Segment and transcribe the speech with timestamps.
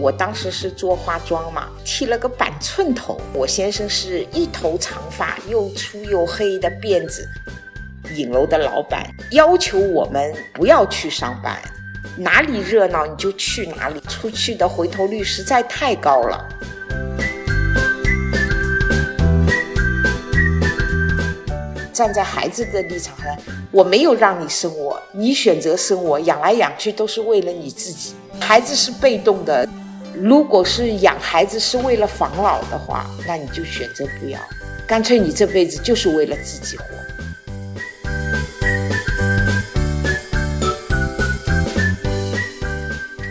[0.00, 3.20] 我当时是做化妆嘛，剃了个板寸头。
[3.34, 7.28] 我先生是一头长发，又粗又黑的辫子。
[8.14, 11.60] 影楼的老板要求我们不要去上班，
[12.16, 16.48] 哪里热闹你就去哪里，出去的回头率实在太高了。
[21.92, 23.36] 站在孩子的立场上，
[23.70, 28.14] 我没有让你生我，你选择生我，养来养去都是为了你自己。
[28.40, 29.68] 孩子是被动的，
[30.22, 34.38] 如果是养孩子是为了防老的话，那你就选择不要，
[34.86, 36.84] 干脆你这辈子就是为了自己活。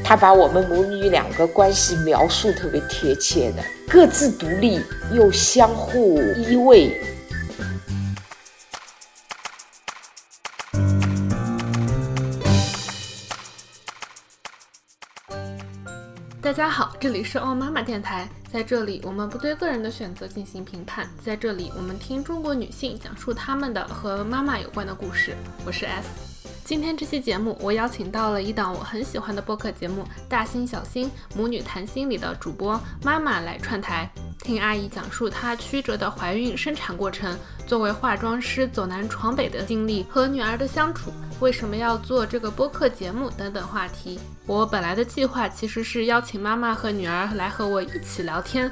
[0.03, 4.81] 他把我们母女两个关系描述特别贴切的，各自独立
[5.13, 6.91] 又相互依偎。
[16.59, 25.33] 大家好，这里是奥妈妈电台，在这里我们不对个人的选择进行评判，在这里我们听中国女性讲述她们的和妈妈有关的故事。
[25.65, 26.28] 我是 S，
[26.63, 34.07] 今天这期节目我邀请到了一档我很喜欢的播客节目《大心小心母女谈心》里的主播妈妈来串台，
[34.43, 41.11] 听阿姨讲述她曲折的怀孕生产过程，作为化妆师走南闯北的经历和女儿的相处。
[41.39, 44.19] 为什么要做这个播客节目等等话题？
[44.45, 48.71] 我本来的计划其实是邀请妈妈和女儿来和我一起聊天，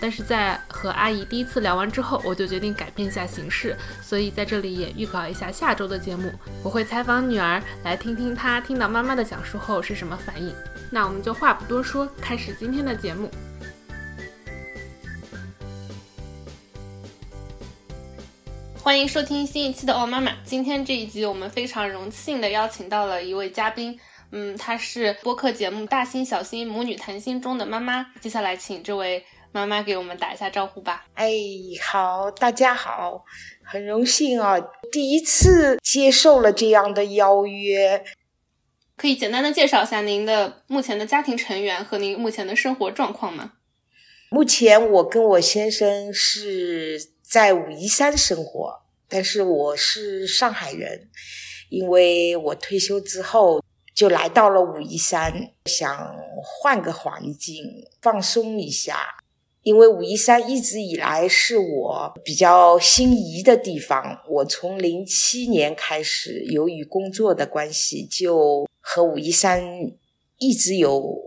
[0.00, 6.32] 但是在和阿姨第一次聊完之后，我就决定改变一下形式，所以在这里也预告一下下周的节目，
[6.62, 10.54] 我会采访女儿，来听听她听到妈妈的讲述后是什么反应。
[10.90, 13.30] 那我们就话不多说，开始今天的节目。
[18.80, 20.32] 欢迎收听新一期的《哦妈妈》。
[20.44, 28.06] 今天这一集，我们非常荣幸的邀请到了一位嘉宾，嗯，她是播客节目《大心小心母女谈心》中的妈妈。
[28.18, 31.06] 接下来，请这位妈妈给我们打一下招呼吧。
[31.14, 31.32] 哎，
[31.82, 33.24] 好，大家好，
[33.62, 34.58] 很荣幸啊，
[34.92, 38.04] 第一次接受了这样的邀约。
[38.96, 43.52] 可以简单的介绍一下您的目前的家庭成员和您目前的生活状况吗？
[44.30, 47.12] 目前我跟我先生是。
[47.28, 51.10] 在武夷山生活，但是我是上海人，
[51.68, 53.62] 因为我退休之后
[53.94, 59.18] 就来到了武夷山，想换个环境放松一下。
[59.62, 69.62] 因为武夷山一直以来是我比较心仪的地方，我从零七年开始，由于工作的关系，就和武夷山
[70.38, 71.20] 一直有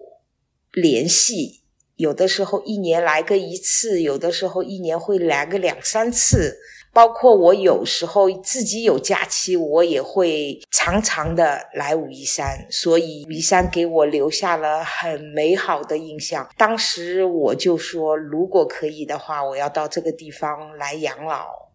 [0.71, 1.61] 联系。
[1.97, 6.57] 有的时候一年来个一次，有的时候一年会来个两三次。
[6.93, 12.67] 包括我有时候自己有假期，我也会常常的来武夷山。
[12.69, 16.49] 所以武夷山给我留下了很美好的印象。
[16.57, 21.71] 当时我就说，如果可以的话，我要到这个地方来养老。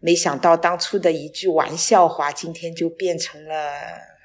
[0.00, 3.72] 没想到当初的一句玩笑话，今天就变成了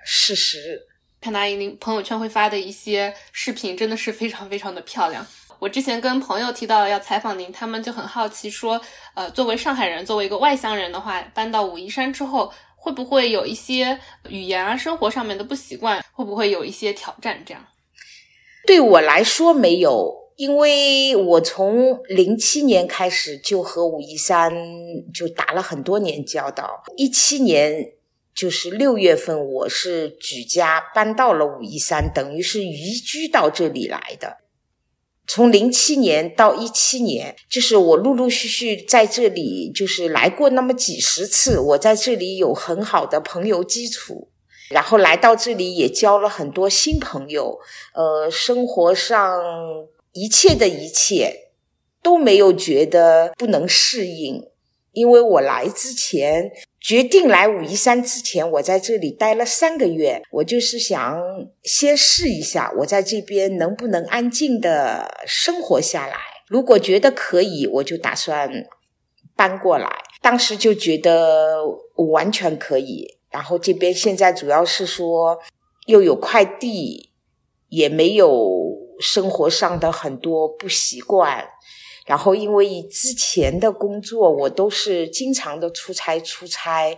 [0.03, 0.87] 事实。
[1.21, 5.25] 看到阿姨您朋友圈会发的一些视频，真的是非常非常的漂亮。
[5.59, 8.79] 我之前跟朋友提到要采访您，他们就很好奇说，
[9.15, 16.03] 呃，作为上海人，作为一个外乡人的话，搬到武夷山之后，会不会有一些语言啊、生活上面的不习惯？
[16.11, 17.43] 会不会有一些挑战？
[17.45, 17.65] 这样？
[18.65, 24.53] 对我来说没有，因为我从零七年开始就和武夷山
[25.13, 27.93] 就打了很多年交道，一七年。
[28.35, 34.37] 就是六月份，我是举家搬到了武夷山，等于是移居到这里来的。
[35.27, 44.29] 从零七年到一七年，就是我陆陆续续在这里就是来过那么几十次，我在这里有很好的朋友基础，
[44.69, 47.59] 然后来到这里也交了很多新朋友。
[47.93, 49.41] 呃，生活上
[50.13, 51.49] 一切的一切
[52.01, 54.47] 都没有觉得不能适应，
[54.93, 56.51] 因为我来之前。
[56.79, 60.21] 决定来武夷山之前，我在这里待了三个月。
[60.31, 61.19] 我就是想
[61.63, 66.15] 先试一下，我在这边能不能安静的生活下来。
[66.47, 68.49] 如果觉得可以，我就打算
[69.35, 69.89] 搬过来。
[70.21, 71.57] 当时就觉得
[72.13, 73.17] 完全可以。
[73.29, 75.37] 然后这边现在主要是说
[75.87, 77.11] 又有快递，
[77.69, 81.45] 也没有生活上的很多不习惯。
[82.07, 86.97] 然后，因为之前的工作，我都是经常的出差出差，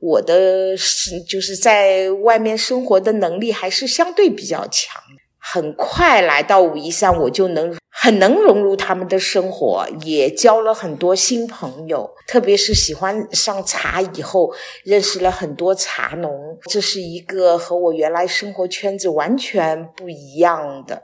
[0.00, 5.00] 我的是就是在外面生活的能力还是相对比较强。
[5.38, 12.10] 很快来到武夷山，我就能很能融入他们的生活，也交了很多新朋友。
[12.26, 14.52] 特别是喜欢上茶以后，
[14.84, 21.02] 认识了很多茶农，这是一个和我原来生活圈子完全不一样的。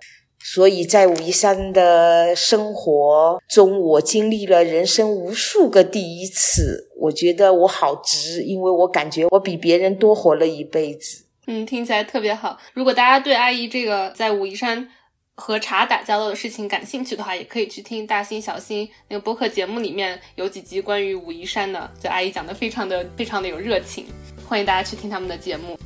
[0.48, 6.88] 所以在武夷山的生活中，我经历了人生无数个第一次。
[6.96, 11.24] 我觉得我好值，因为我感觉我比别人多活了一辈子。
[11.48, 12.56] 嗯，听起来特别好。
[12.74, 14.88] 如果大家对阿姨这个在武夷山
[15.34, 24.06] 和茶打交道的事情感兴趣的话，也可以去听大新小新那个播客节目，里面有几集关于武夷山的，就阿姨讲的非常的非常的有热情，
[24.48, 25.76] 欢迎大家去听他们的节目。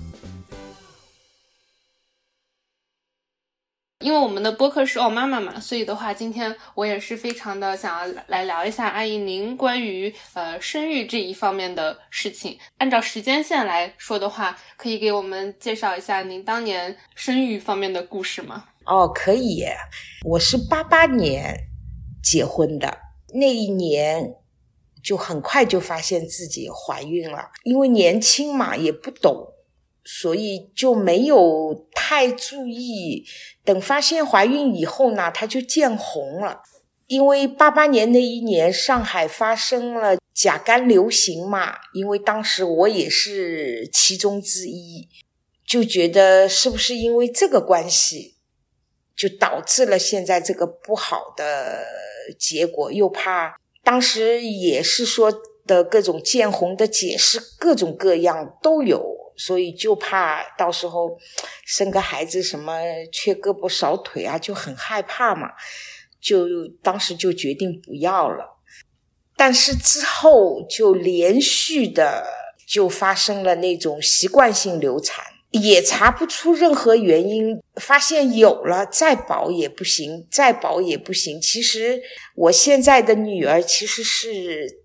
[4.03, 12.59] 因为我们的播客是哦妈妈嘛，所以的话，今天我也是非常的想要来聊一下阿姨您关于呃生育这一方面的事情。
[12.79, 18.65] 按照时间线来说的话，可以给我们介绍一下您当年生育方面的故事吗？
[18.87, 19.67] 哦，可以。
[20.25, 21.55] 我是八八年
[22.23, 22.99] 结婚的，
[23.35, 24.35] 那一年
[25.03, 29.47] 就很快就发现自己怀孕了，因为年轻嘛，也不懂。
[30.13, 33.25] 所以就没有太注意，
[33.65, 36.63] 等发现怀孕以后呢，她就见红了。
[37.07, 45.09] 因为八八年那一年，上海发生了甲肝流行嘛，因为当时我也是其中之一，
[45.65, 48.35] 就觉得是不是因为这个关系，
[49.17, 51.85] 就导致了现在这个不好的
[52.37, 52.91] 结果。
[52.93, 55.33] 又怕当时也是说
[55.67, 59.20] 的各种见红的解释，各种各样都有。
[59.41, 61.19] 所以就怕到时候
[61.65, 62.75] 生个孩子什么
[63.11, 65.49] 缺胳膊少腿啊，就很害怕嘛，
[66.21, 66.47] 就
[66.83, 68.59] 当时就决定不要了。
[69.39, 72.27] 但是之后就连续的
[72.69, 81.41] 就发生了那种习惯性流产，也查不出任何原因，发现有了再保也不行，再保也不行。
[81.41, 82.03] 其实
[82.37, 84.85] 我现在的女儿其实是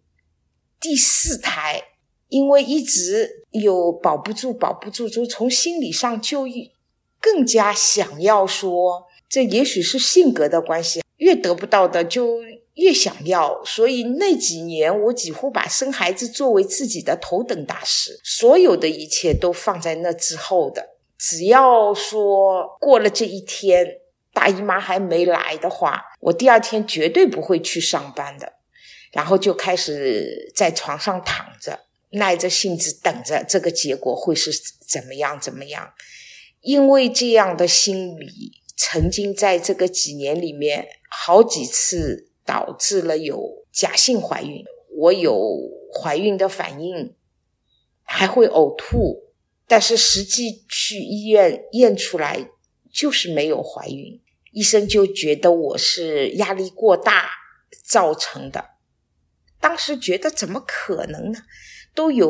[0.80, 1.84] 第四胎。
[2.30, 6.46] 因为一直有保不住，保不住，就从心理上就
[7.22, 12.42] 更加想要说，这也许是性格的关系，越得不到的就
[12.74, 13.64] 越想要。
[13.64, 20.96] 所以那几年，我几乎把生孩子作为自己的头等大事，所有的一切都放在那之后的。
[21.18, 24.00] 只要说过了这一天，
[24.34, 28.54] 大姨妈还没来的话，我第二天绝对不会去上班的，
[29.14, 31.85] 然后就开始在床上躺着。
[32.16, 34.52] 耐着性子等着这个结果会是
[34.88, 35.40] 怎么样？
[35.40, 35.94] 怎么样？
[36.62, 44.64] 因为这样的心理，曾经在这个几年里面好几次导致了有假性怀孕，
[44.98, 45.58] 我有
[45.94, 47.16] 怀孕的反应，
[48.04, 49.32] 还会呕吐，
[49.68, 52.50] 但是实际去医院验出来
[52.92, 54.20] 就是没有怀孕，
[54.52, 57.30] 医生就觉得我是压力过大
[57.84, 58.72] 造成的。
[59.60, 61.40] 当时觉得怎么可能呢？
[61.96, 62.30] 都有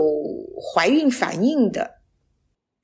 [0.61, 1.95] 怀孕反应的，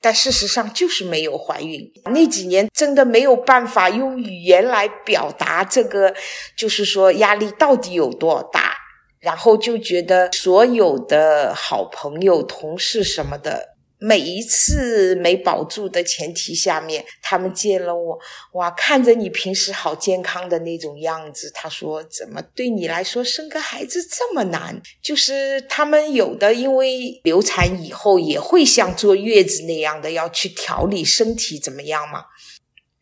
[0.02, 1.90] 但事实上就是没有怀孕。
[2.12, 6.14] 那几年真的没有办法用语言来表达这个，
[6.58, 8.76] 就是说压力到底有多大。
[9.22, 13.71] 然后就觉得所有的好朋友、同事什么的。
[14.04, 18.20] 每一次没保住的前提下面，他们见了我，
[18.54, 24.82] 哇，看着你平时好健康的那种样子，他说怎么对你来说生个孩子这么难？
[25.04, 32.26] 就是他们有的因为流产以后也会像坐月子那样的要去调理身体怎么样嘛，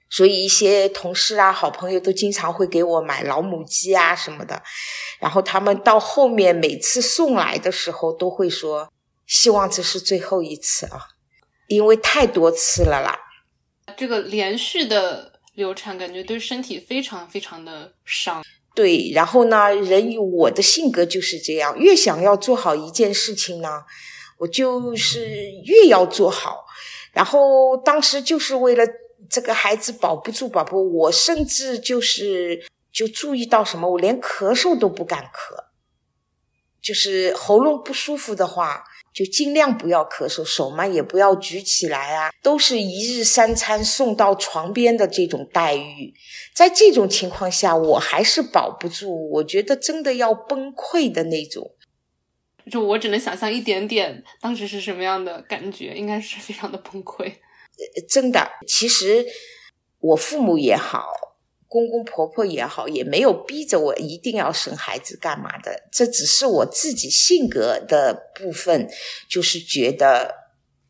[0.10, 4.62] 所以一些同事啊、好朋友都经常会给我买老母鸡啊什么的，
[5.22, 8.92] 然后他们到后面每次送来的时候都会说。
[9.30, 11.00] 希望这是最后一次啊，
[11.68, 13.16] 因为太多次了啦。
[13.96, 18.44] 这个连续的流产，感觉对身体非常非常的伤。
[18.74, 23.84] 对，然后呢，人我的性格就是这样，越想要做好一件事情呢，
[24.40, 25.28] 我就是
[25.64, 26.66] 越要做好。
[27.12, 28.84] 然后当时就是为了
[29.30, 35.66] 这个孩子保不住，保不，我甚至就是就注意到什么，我连咳嗽都不敢咳，
[36.82, 38.84] 就是喉咙不舒服的话。
[39.20, 46.14] 就尽量不要咳嗽，手嘛也不要举起来啊，都是一日三餐送到床边的这种待遇。
[46.56, 51.70] 在这种情况下，我还是保不住，我觉得真的要崩溃的那种。
[52.72, 57.34] 就我只能想象一点点，当时是什么样的感觉，应该是非常的崩溃。
[58.08, 59.26] 真的，其实
[60.00, 61.10] 我父母也好。
[61.70, 68.90] 公公婆婆也好，也没有逼着我一定要生孩子干嘛的，这只是我自己性格的部分，
[69.30, 70.34] 就是觉得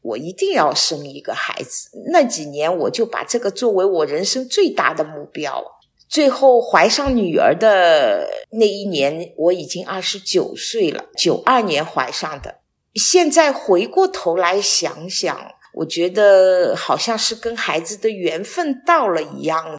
[0.02, 1.90] 我一定要生一个孩子。
[2.12, 5.64] 那几年我就把这个作为我人生最大的目标。
[6.08, 12.62] 最后怀上女儿的那一年，我已经二十九岁了，九二年怀上的。
[12.96, 15.40] 现在回过头来想想，
[15.76, 19.78] 我觉得好像是跟孩子的缘分到了一样。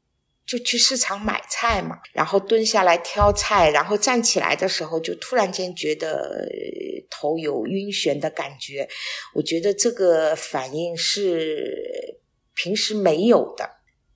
[0.50, 6.44] 就去市场买菜嘛，然后蹲下来挑菜，然后站起来的时候就突然间觉得
[7.08, 8.88] 头有晕眩的感觉。
[9.32, 12.18] 我觉得这个反应是
[12.56, 13.70] 平时没有的，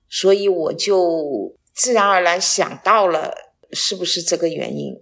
[0.09, 3.33] 所以我就自然而然想到了
[3.71, 4.93] 是不是这个原因。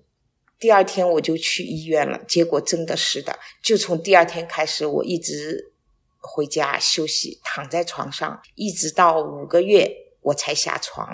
[0.60, 3.40] 第二天我就去医院了，结果真的是的。
[3.64, 5.74] 就从第二天开始，我一直
[6.20, 9.92] 回家休息，躺在床上，一直到五个月。
[10.24, 11.08] 我才下床，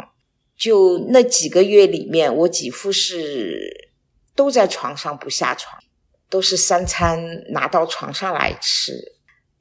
[0.58, 3.90] 就那几个月里面，我几乎是
[4.36, 5.78] 都在床上不下床，
[6.30, 7.20] 都是三餐
[7.52, 8.94] 拿到床上来吃。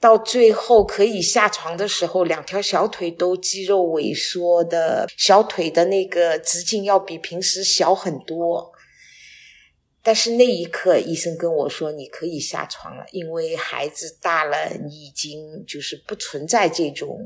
[0.00, 8.72] 到最后可以下床的时候，两条小腿都肌肉萎缩的，小腿的那个直径要比平时小很多。
[10.00, 17.18] 但是那一刻，医生跟我说：“你可以下床了，因为孩子大了，你已经就是不存在这种。”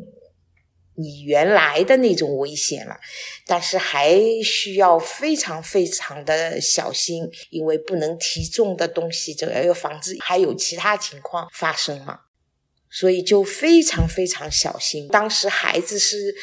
[0.95, 2.99] 你原来的那种危险了，
[3.47, 12.21] 但是还需要非常非常的小心，因为不能提重的东西，这个要防止还有其他情况发生嘛，
[12.91, 15.09] 所以就非常非常小心。
[15.09, 16.35] 当时孩子是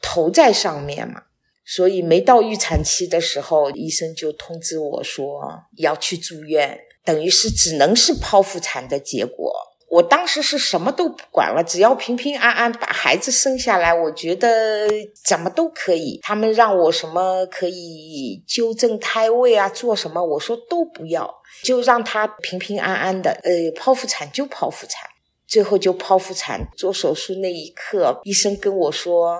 [0.00, 1.24] 头在上面嘛，
[1.66, 9.54] 所以没到预产期的时候，医生就通知我说要去住院，等于是只能是剖腹产的结果。
[9.90, 14.88] 我当时是什么都不管了，只要平平安安把孩子生下来，我觉得
[15.24, 16.20] 怎么都可以。
[16.22, 21.28] 他们让我什么可以纠正胎位啊，做什么，我说都不要，
[21.64, 23.32] 就让他平平安安的。
[23.42, 25.10] 呃，剖腹产就剖腹产，
[25.46, 26.68] 最后就剖腹产。
[26.76, 29.38] 做手术那一刻，医生跟我说。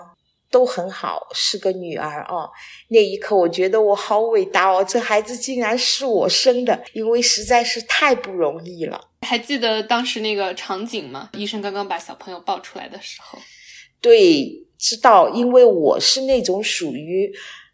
[0.52, 2.50] 都很好，是个女儿哦。
[2.88, 9.00] 那一刻，我觉得我好伟大哦，这孩子竟然是我生的，因为实在是太不容易了。
[9.26, 11.30] 还记得当时那个场景吗？
[11.34, 13.38] 医生刚刚把小朋友抱出来的时候。
[14.00, 17.30] 对，知道，因为我是那种属于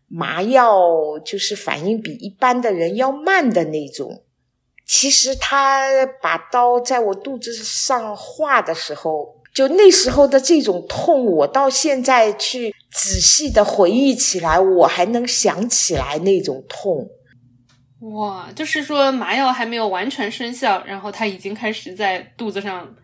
[0.09, 0.81] 麻药
[1.25, 4.25] 就是反应比一般的人要慢的那种。
[4.87, 9.35] 其实他把刀在我肚子上划的时候。
[9.55, 17.09] 就那时候的这种痛，我到现在去仔细的回忆起来，我还能想起来那种痛。
[18.01, 22.95] 哇，就是说麻药还没有完全生效，然后他已经开始在肚子上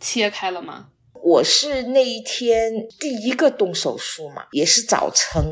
[0.00, 0.88] 切开了吗？
[1.22, 5.44] 我是那一天第一个动手术嘛，也是早晨，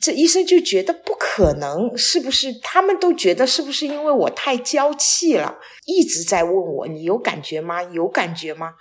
[0.00, 2.52] 这医生就觉得不可能，是不是？
[2.62, 7.82] 他们都觉得是不是因为我太娇气了，一直在问我，你有感觉吗？
[7.82, 8.74] 有感觉吗？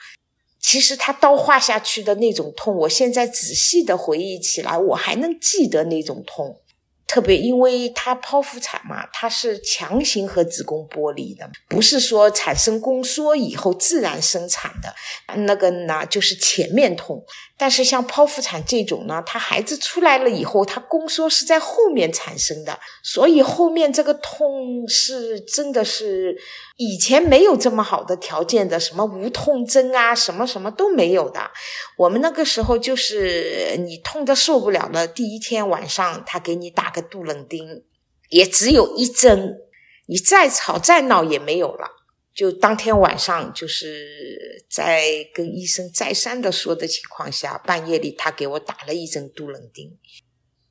[0.60, 6.60] 其实他刀划下去的那种痛，我现在仔细的回忆起来，我还能记得那种痛。
[7.08, 14.94] 特别因为它剖腹产嘛，它是强行和子宫剥离的，不是说产生宫缩以后自然生产的，
[15.46, 17.26] 那个呢就是前面痛。
[17.60, 26.38] 但是像剖腹产这种呢，他孩子出来了以后，他宫缩是在后面产生的，所以后面这个痛是真的是
[26.76, 31.50] 以前没有这么好的条件的，什么无痛针啊，什么什么都没有的。
[31.98, 37.84] 我们那个时候就是你痛的受不了了，第一天晚上他给你打个杜冷丁，
[38.30, 39.58] 也只有一针，
[40.08, 41.97] 你再吵再闹也没有了。
[42.38, 49.98] 就当天晚上，就是在跟医生再三的说的情况下，半夜里他给我打了一针杜冷丁，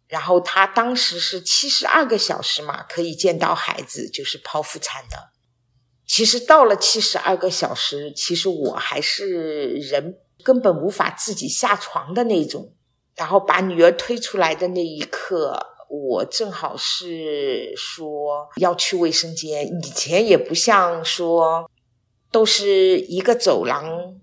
[0.07, 5.33] 然后他当时是七十二个小时嘛，可以见到孩子，就是剖腹产的。
[6.07, 12.77] 其实到了七十二个小时，其实我还是人根本无法自己下床的那种。
[13.17, 15.76] 然后把女儿推出来的那一刻。
[15.89, 21.71] 我正好是说要去卫生间，以前也不像说
[22.31, 24.15] 都是一个走廊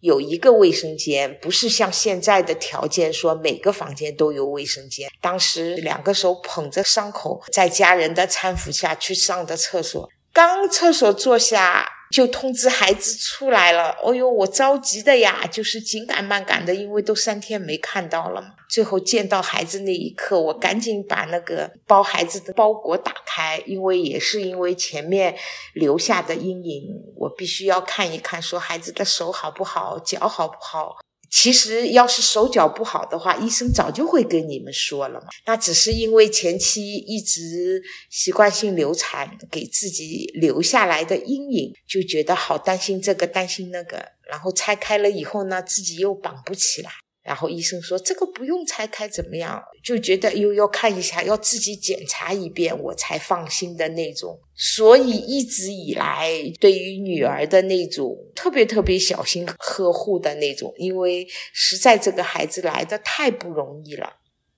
[0.00, 5.08] 有一个卫生间，不是像现在的条件说每个房间都有卫生间。
[5.20, 11.91] 当时两个手捧着伤口，在家人的搀扶下去上的厕所，刚厕所坐下。
[12.12, 18.48] 就通知孩子出来了，哦呦，我着急的呀，就是紧赶慢赶的，因为都三天没看到了嘛。
[18.68, 25.34] 最后见到孩子那一刻，我赶紧把那个包孩子的包裹打开，因为也是因为前面
[25.72, 30.96] 留下的阴影，我必须要看一看，说孩子的手好不好，脚好不好。
[31.34, 35.28] 其实，要是手脚不好的话，医生早就会跟你们说了嘛。
[35.46, 44.12] 那只是因为前期一直习惯性流产，给自己留下来的阴影，就觉得好担心这个担心那个。
[44.30, 46.90] 然后拆开了以后呢，自己又绑不起来。
[47.22, 49.62] 然后医生说这个不用拆开怎么样？
[49.82, 54.38] 就觉得又要看一下，要自己检查一遍我才放心的那种。
[54.54, 64.14] 所以一直以来对于女儿的那种特别特别小心呵护的那种，因为实在这个孩子来的太不容易了。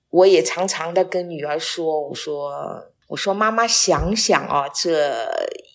[0.09, 2.51] 我也常常的跟女儿说：“我说，
[3.09, 5.27] 我说，妈妈想想啊，这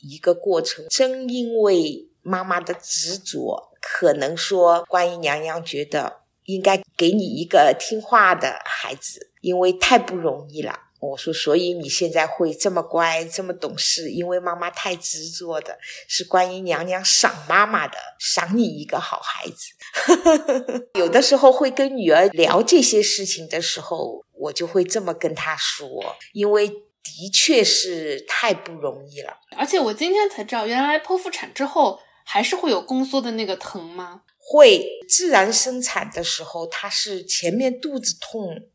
[0.02, 6.19] 一个过程，正因为妈妈的执着，可能说观音娘娘觉得
[6.52, 20.90] 应该给你一个听话的孩子，因为太不容易了。”我说，所以你现在会这么乖，这么懂事，因为妈妈太执着的，是观音娘娘赏妈妈的，赏你一个好孩子。
[21.00, 25.88] 有的时候会跟女儿聊这些事情的时候，我就会这么跟她说，
[26.34, 29.38] 因为的确是太不容易了。
[29.56, 34.20] 而且我今天才知道，原来剖腹产之后还是会有宫缩的那个疼吗？
[34.40, 38.68] 会，自然生产的时候，她是前面肚子痛。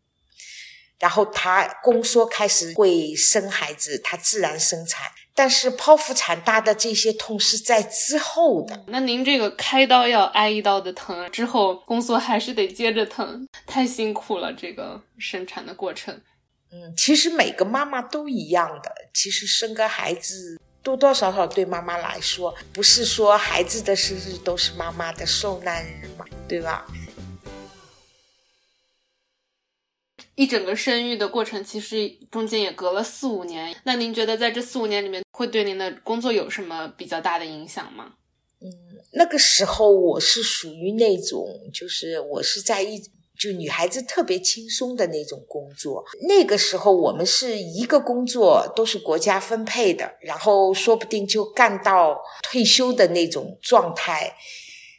[0.98, 5.12] 然后她宫缩开始会生孩子，她自然生产。
[5.38, 8.86] 但是剖腹产大的这些痛是在之后的。
[8.88, 14.54] 那您这个开刀要挨一刀的疼，之后宫缩还是得接着疼，太辛苦了。
[14.54, 16.16] 这个生产的过程，
[16.72, 18.90] 嗯，其实每个妈妈都一样的。
[19.14, 26.86] 其实生个孩子多多少少对妈妈来说，不是说孩子的生日都是妈妈的受难日嘛，对吧？
[30.36, 33.76] 一整个生育的过程，其实中间也隔了四五年。
[33.84, 38.14] 那您觉得在这四五年里面，会对您的工作有什么比较大的影响吗？
[38.62, 38.70] 嗯，
[39.14, 43.02] 那个时候我是属于那种，就是我是在一
[43.38, 46.04] 就女孩子特别轻松的那种工作。
[46.28, 54.36] 那个时候我们是一个工作都是国家分配的，然后说不定就干到退休的那种状态。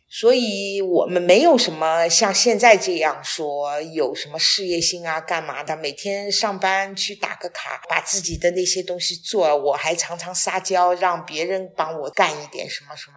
[0.08, 5.76] 所以我们没有什么像现在这样说有什么事业心啊，干嘛的？
[5.76, 9.54] 每天上班去打个卡，把自己的那些东西做。
[9.54, 13.16] 我还常常撒娇，让别人帮我干一点什么什么。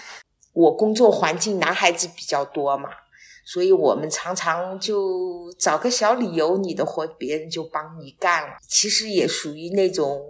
[0.54, 2.88] 我工作环境男孩子比较多嘛，
[3.50, 8.58] 所以我们常常就找个小理由，你的活别人就帮你干了。
[8.68, 10.20] 其实也属于那种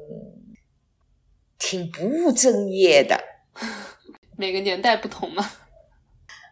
[1.58, 3.20] 挺不务正业的。
[4.38, 5.50] 每个年代不同嘛。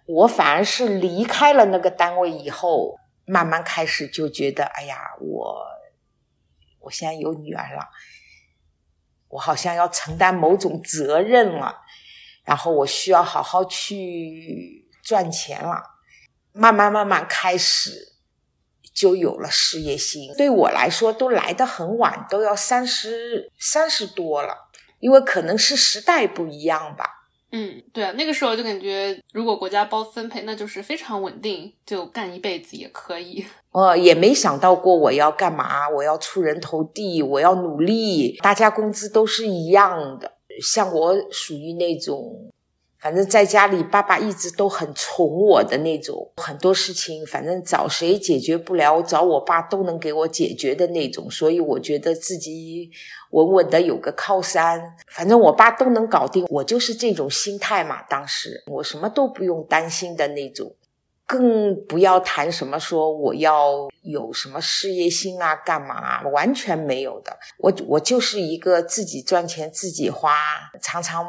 [0.06, 5.64] 我反而是离开了那个单位以后，慢慢开始就觉得，哎呀，我
[6.80, 7.88] 我现在有女儿了，
[9.28, 11.78] 我好像要承担某种责任了，
[12.42, 15.92] 然后我需要好好去赚钱了。
[16.56, 18.12] 慢慢慢慢开始
[18.94, 20.32] 就有了事业心。
[20.38, 27.24] 对我来说，都来得很晚，都要三十三十多了，因为可能是时代不一样吧。
[27.52, 33.44] 嗯，对啊，那个时候就感觉，如果国家包分配，那就是非常稳定，就干一辈子也可以。
[33.72, 40.32] 呃，也没想到过我要干嘛，我要出人头地，我要努力，大家工资都是一样的。
[40.60, 42.50] 像我属于那种。
[42.98, 52.90] 反正在家里，爸爸一直都很宠我的那种，很多事情反正找谁解决不了，找我爸都能给我解决的那种，所以我觉得自己
[53.30, 58.02] 稳稳的有个靠山，反正我爸都能搞定，我就是这种心态嘛。
[58.08, 60.74] 当时我什么都不用担心的那种。
[61.26, 66.22] 更不要谈什么说我要有什么事业心啊，干嘛？
[66.28, 67.36] 完全没有的。
[67.58, 70.32] 我我就是一个自己赚钱自己花，
[70.80, 71.26] 常常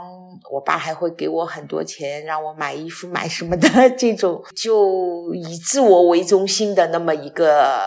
[0.51, 7.81] 我爸还会给我很多钱让我买衣服买什么的这种，就以自我为中心的那么一个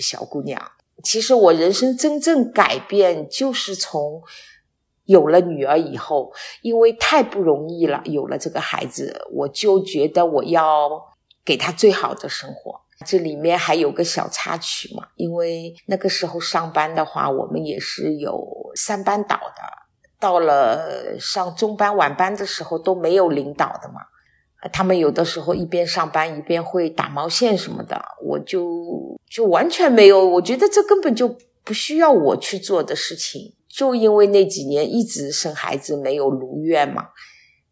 [0.00, 0.72] 小姑娘。
[1.02, 4.22] 其实我人生真正改变就是从。
[5.10, 10.88] 有了女儿以后，因为太不容易了，有了这个孩子，我就觉得我要
[11.44, 12.80] 给他最好的生活。
[13.04, 19.62] 这里面还有个小插曲嘛，因为那个时候上班的话，我们也是有三班倒的，
[20.20, 24.02] 到了上中班、晚班的时候都没有领导的嘛。
[24.72, 33.54] 他们有的时候一边上班一边会打毛线什么的，我就就完全没有，我觉得这根本就不需要我去做的事情。
[33.70, 37.10] 就因为那几年一直生孩子没有如愿嘛，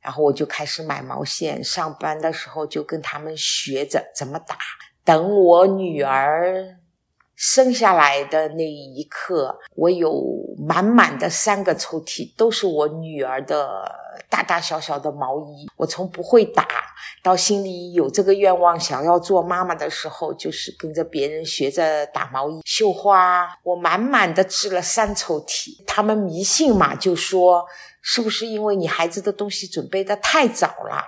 [0.00, 4.56] 然后我就开始买毛线，上班的时候就跟他们学着怎么打。
[5.04, 6.76] 等我女儿
[7.40, 10.12] 生下来的那一刻，我有
[10.58, 14.06] 满满的三个抽屉，都是我女儿的。
[14.28, 16.66] 大大小小的毛衣，我从不会打
[17.22, 23.48] 到心里有这个愿望，想要做妈妈的时候，就是跟着别人学着打毛衣、绣花。
[23.62, 25.82] 我满满的织了三抽屉。
[25.86, 27.64] 他们迷信嘛，就说
[28.02, 31.04] 是不是因为你孩子的东西准备的太早了，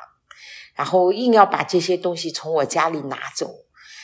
[0.74, 3.50] 然后硬要把这些东西从我家里拿走。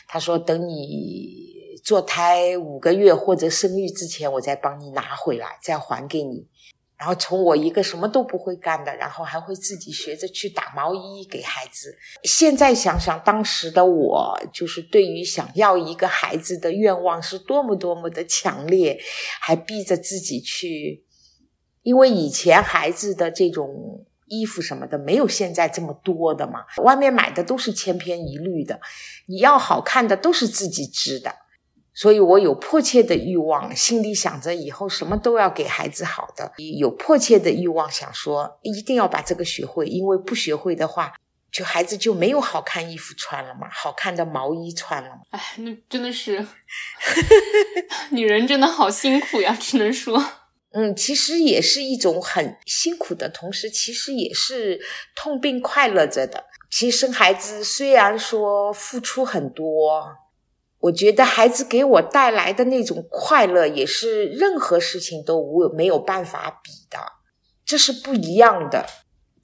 [0.09, 6.47] 他说等你做胎五个月或者生育之前，我再帮你拿回来，再还给你。
[6.99, 11.95] 然后从我一个什么都不会干的，然后还会自己学着去打毛衣给孩子。
[12.25, 18.99] 现在想想，当时的我就是对于想要一个孩子的愿望是多么多么的强烈，
[19.43, 21.05] 还逼着自己去。
[21.83, 28.81] 因为以前孩子的这种衣服什么的没有现在这么多的嘛，外面买的都是千篇一律的，
[29.27, 31.35] 你要好看的都是自己织的。
[31.99, 41.15] 所以我有迫切的欲望，心里想着以后什么都要给孩子好的，有迫切的欲望想说一定要把这个学会，因为不学会的话，
[41.51, 45.21] 就孩子就没有好看衣服穿了嘛，好看的毛衣穿了嘛。
[45.31, 46.47] 哎，那真的是，
[48.13, 50.23] 女人真的好辛苦呀，只能说，
[50.73, 54.79] 嗯，其实也是一种很辛苦的同时，其实也是
[55.15, 56.45] 痛并快乐着的。
[56.71, 60.26] 其实生孩子虽然说付出很多。
[60.81, 66.99] 我觉得孩子给我带来的那种快乐，也是任何事情都无没有办法比的，
[67.65, 68.87] 这是不一样的。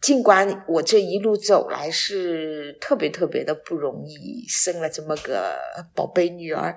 [0.01, 5.57] 尽管我这一路走来是特别特别的不容易，生了这么个
[5.95, 6.77] 宝贝女儿，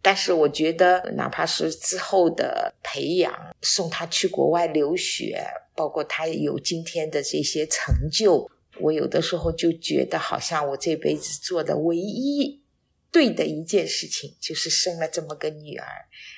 [0.00, 5.44] 但是我觉得，哪怕是之后的培养，送她去国外留学，
[5.76, 12.63] 包括她有今天的这些成就，我有的时候就觉得，好像我这辈子做的唯一。
[13.14, 15.86] 对的一件事情就是生了这么个女儿，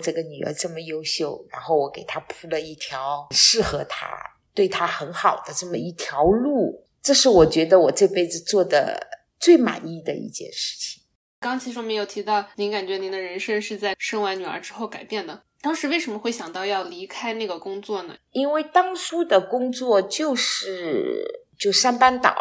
[0.05, 4.07] 这个女儿这么优秀，然后我给她铺了一条适合她、
[4.53, 9.09] 对她很好的这么一条路，这是我觉得我这辈子做的
[9.41, 11.03] 最满意的一件事情。
[11.41, 18.15] 刚其实我们有提到，您感觉您的人生是在生完女儿之后改变的，当时为什么会想到要离开那个工作呢？
[18.33, 21.25] 因为当初的工作就是
[21.59, 22.37] 就三班岛。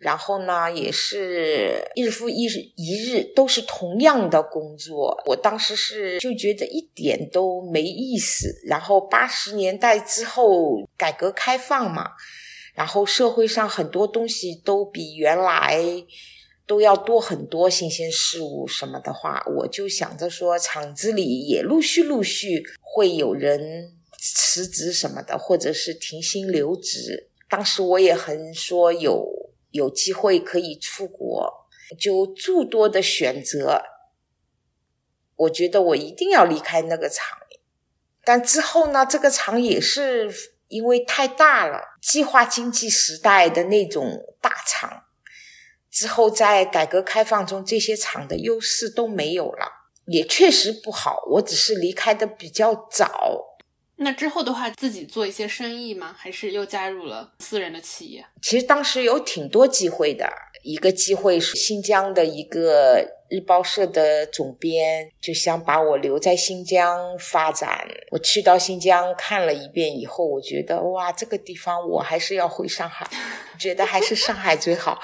[0.00, 5.22] 然后呢，也是日复一日，一日都是同样的工作。
[5.26, 8.48] 我当时是就觉得一点都没意思。
[8.66, 12.12] 然后八十年代之后，改革开放嘛，
[12.74, 15.78] 然后社会上很多东西都比原来
[16.66, 27.28] 都要多很多新鲜事物什么的话，我就想着说，厂子里也陆续陆续会有人辞职什么的，或者是停薪留职。
[27.50, 29.49] 当时我也很说有。
[29.70, 33.82] 有机会可以出国，就诸多的选择。
[35.36, 37.38] 我觉得我一定要离开那个厂，
[38.24, 40.30] 但之后呢，这个厂也是
[40.68, 45.04] 因为太大了，计划经济时代的那种大厂，
[45.90, 49.66] 之后在改革开放中，这些厂的优势都没有了，
[50.06, 51.24] 也确实不好。
[51.32, 53.49] 我只是离开的比较早。
[54.02, 56.14] 那之后的话，自己做一些生意吗？
[56.16, 58.24] 还是又加入了私人的企业？
[58.40, 60.26] 其实当时有挺多机会的，
[60.64, 67.86] 一个机会是新疆的一个日报社的总编，就想把我留在新疆发展。
[68.10, 73.08] 我去到新疆看了一遍以后，我觉得哇，这个地方我还是要回上海，
[73.58, 75.00] 觉得还是上海最好，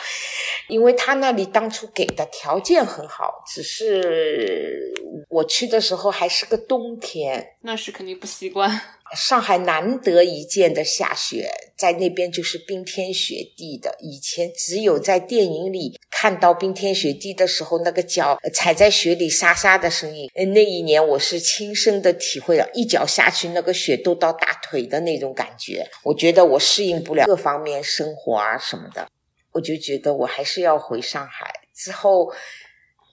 [0.69, 4.93] 因为他那里当初给的条件很好，只是。
[5.29, 8.69] 我去的时候还是个冬天，那是肯定不习惯。
[9.15, 13.97] 上海难得一见的下雪，在那边就是冰天雪地的。
[14.01, 20.29] 以前只有在电影里看到冰天雪地的时候，那个脚踩在雪里沙沙的声音。
[20.55, 25.87] 那一年我是亲身的体会了，一脚下去那个雪都到大腿的那种感觉。
[26.03, 29.09] 我觉得我适应不了各方面生活啊什么的，
[29.53, 31.53] 我就觉得我还是要回上海。
[31.75, 32.33] 之后。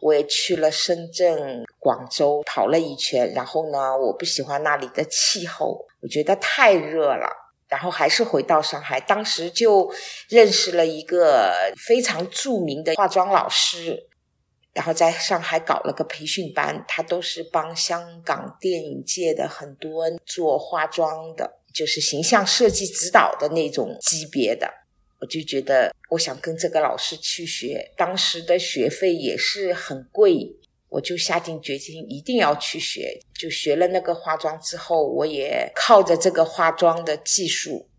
[0.05, 7.27] 我也去了深圳、广州跑了一圈，然后呢，我不喜欢那里的气候，我觉得太热了，
[7.67, 9.01] 然后还是回到上海。
[9.01, 9.93] 当时就
[10.29, 11.53] 认识了一个
[11.85, 14.07] 非常著名的化妆老师，
[14.73, 24.73] 然后在上海搞了个培训班，他都是帮香港电影界的很多做化妆的，就是形象设计指导的那种级别的。
[25.19, 30.53] 我就觉得，我想跟这个老师去学，当时的学费也是很贵，
[30.93, 33.19] 我就下定决心一定要去学。
[33.33, 37.89] 就学了那个化妆之后，我也靠着这个化妆的技术，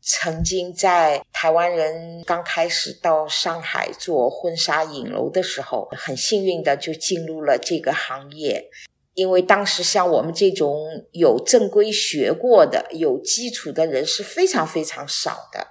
[0.00, 8.70] 曾经在台湾人刚开始到上海做婚纱影楼的时候，很幸运的就进入了这个行业。
[9.12, 15.66] 因为当时像我们这种有正规学过的、有基础的人是非常非常少的。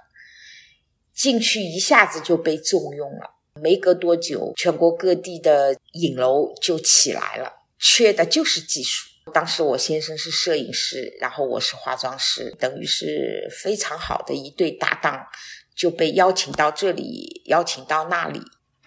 [1.14, 3.30] 进去一下子就被重用了，
[3.62, 9.08] 没隔多久，全国各地的影楼就起来了，缺的就是技术。
[9.32, 15.26] 当时我先生是摄影师，然后我是化妆师，等于是非常好的一对搭档，
[15.74, 18.40] 就被邀请到这里，邀请到那里。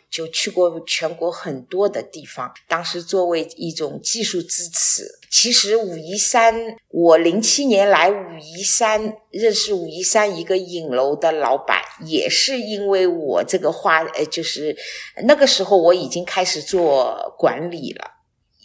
[0.09, 2.51] 就去过全国很多的地方。
[2.67, 14.75] 当时作为一种技术支持，其实武夷山，我零七年来武夷山认识武夷山一个影楼的老板，也是因为我这个画，呃，就是
[15.23, 18.18] 那个时候我已经开始做管理了。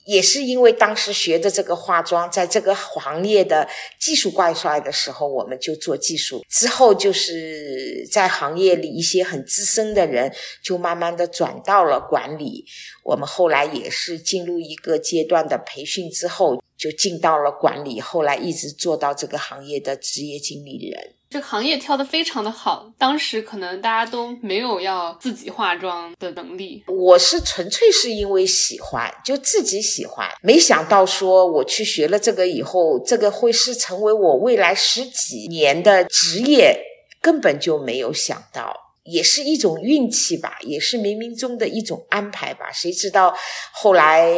[0.04, 6.44] 也是因为当时学的这个化妆，在这个行业的技术挂帅的时候，我们就做技术。
[6.50, 12.64] 之后就是在行业里一些很资深的人，就慢慢的转到了管理。
[13.02, 21.14] 我们后来也是进入一个阶段的培训之后，就进到了管理，后来一直做到这个行业的职业经理人。
[21.34, 26.84] 这个行业跳得非常的好，当时可能大家都没有要自己化妆的能力。
[26.86, 36.78] 我是纯粹是因为喜欢，就自己喜欢，没想到说我去学了这个以后，这个会是成为我未来十几年的职业，
[37.20, 38.83] 根本就没有想到。
[39.04, 42.72] 也是一种运气吧，也是冥冥中的一种安排吧。
[42.72, 43.36] 谁知道
[43.72, 44.32] 后来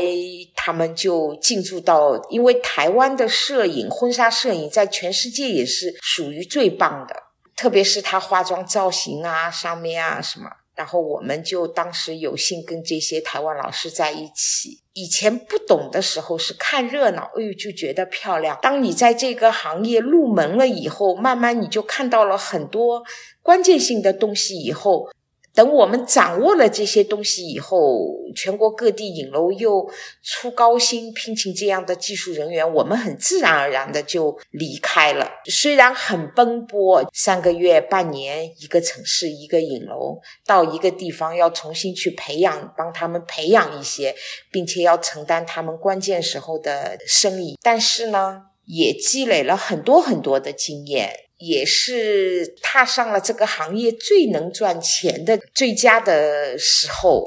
[0.54, 7.14] 他们就进驻到，因为台湾的摄影，婚纱摄影在全世界也是属于最棒的，
[7.56, 10.46] 特别是他化妆造型啊上面啊什么。
[10.74, 14.82] 然后我们就当时有幸跟这些台湾老师在一起。
[14.96, 18.58] 以前不懂的时候是看热闹，哎呦就觉得漂亮。
[18.62, 23.04] 当你在这个行业入门了以后，慢慢你就看到了很多
[23.42, 25.10] 关键性的东西以后。
[25.56, 29.90] 等我们掌握了这些东西以后，全国各地影楼又
[30.22, 35.26] 出高薪聘请这样的技术人员，我们很自然而然的就离开了。
[35.46, 44.14] 虽然很奔波，三个月、半年，一个城市一个影楼，到一个地方要重新去培养，帮他们培养一些，
[44.52, 51.25] 并且要承担他们关键时候的生意，但是呢，也积累了很多很多的经验。
[51.38, 57.24] 也是踏上了这个行业最能赚钱的最佳的时候。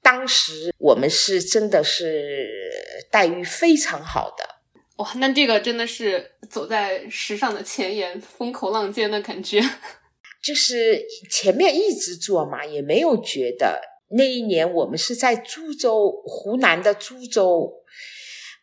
[0.00, 2.48] 当时我们是真的是
[3.10, 4.44] 待遇非常好的。
[4.96, 9.60] 哇，那这个真的是走在时尚的前沿，风口浪尖的感觉。
[10.42, 13.80] 就是前面一直做嘛，也没有觉得。
[14.10, 17.70] 那一年我们是在株洲，湖南的株洲。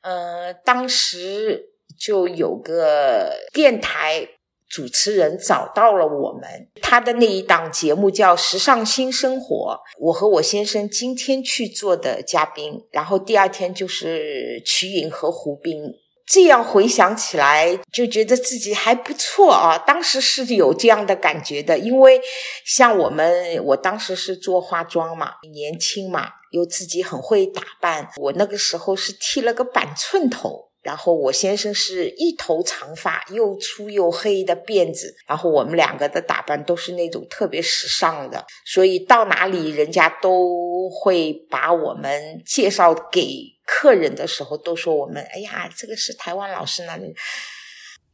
[0.02, 4.30] 呃，当时就有个电台。
[4.70, 15.94] 主持人找到了我们，他的那一档节目叫《时尚新生活》，我和我先生今天去做的嘉宾，然后第二天就是瞿颖和胡兵。
[16.28, 19.78] 这样回想起来，就觉得自己还不错啊。
[19.78, 22.20] 当时是有这样的感觉的，因为
[22.66, 28.10] 像我们，我当时是做化妆嘛，年轻嘛，又自己很会打扮。
[28.18, 30.72] 我那个时候是剃了个板寸头。
[30.86, 35.16] 然后我先生是一头长发，又粗又黑的辫子。
[35.28, 43.28] 然后我们两个的打扮都是那种特别时尚的，所以到哪里人家都会把我们介绍给
[43.66, 47.16] 客人的时候，都说我们哎呀，这个是台湾老师那里，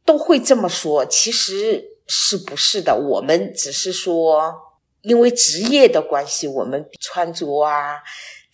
[0.06, 1.04] 都会这么说。
[1.04, 2.96] 其实是不是的？
[2.96, 4.50] 我们只是说，
[5.02, 8.00] 因为职业的关系，我们穿着啊。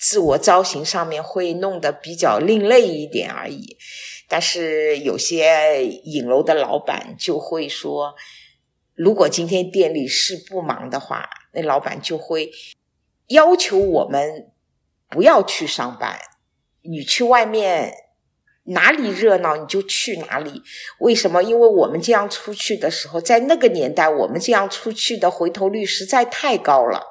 [0.00, 3.76] 自我造型上面会弄得比较另类一点而已，
[4.28, 8.14] 但是有些影楼的老板就会说，
[8.94, 12.50] 如果今天店里是不忙的话，那老板就会
[13.28, 14.50] 要求我们
[15.08, 16.18] 不要去上班，
[16.82, 17.94] 你去外面
[18.64, 20.62] 哪里热闹你就去哪里。
[20.98, 21.42] 为什么？
[21.42, 27.02] 因为我们这样出去的时候，在那个年代，我们这样出去的回头率实在太高了。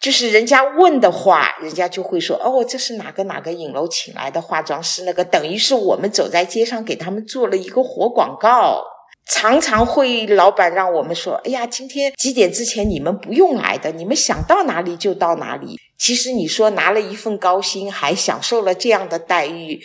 [0.00, 5.02] 就是人家问的话，人家就会说：“哦，这是哪个哪个影楼请来的化妆师？
[5.04, 8.84] 那个等于是我们走在街上给他们做了一个活广告。
[9.28, 19.80] 常常会老板让我们说：‘哎呀，今天几点之前你们不用来的，你们想到哪里就到哪里。’其实你说拿了一份高薪，还享受了这样的待遇，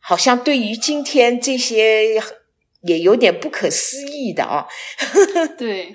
[0.00, 2.14] 好像对于今天这些
[2.82, 4.66] 也有点不可思议的啊。
[5.56, 5.94] 对。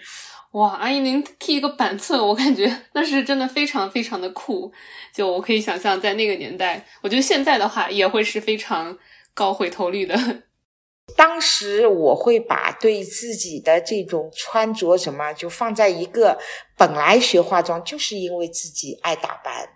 [0.56, 4.72] 哇，阿姨您剃一个板寸，我感觉那是真的非常非常的酷。
[5.14, 8.98] 就我可以想象，在那个年代，我觉得现在的话也会是非常
[9.34, 10.16] 高回头率的。
[11.18, 16.40] 当时我会把对自己的这种穿着什么，就放在一个
[16.78, 19.68] 本来学化妆就是因为自己爱打扮，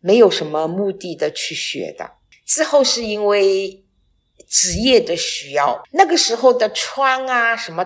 [0.00, 2.08] 没有什么目的的去学的。
[2.46, 3.84] 之后是因为
[4.48, 7.84] 职业的需要，那个时候的穿啊什么。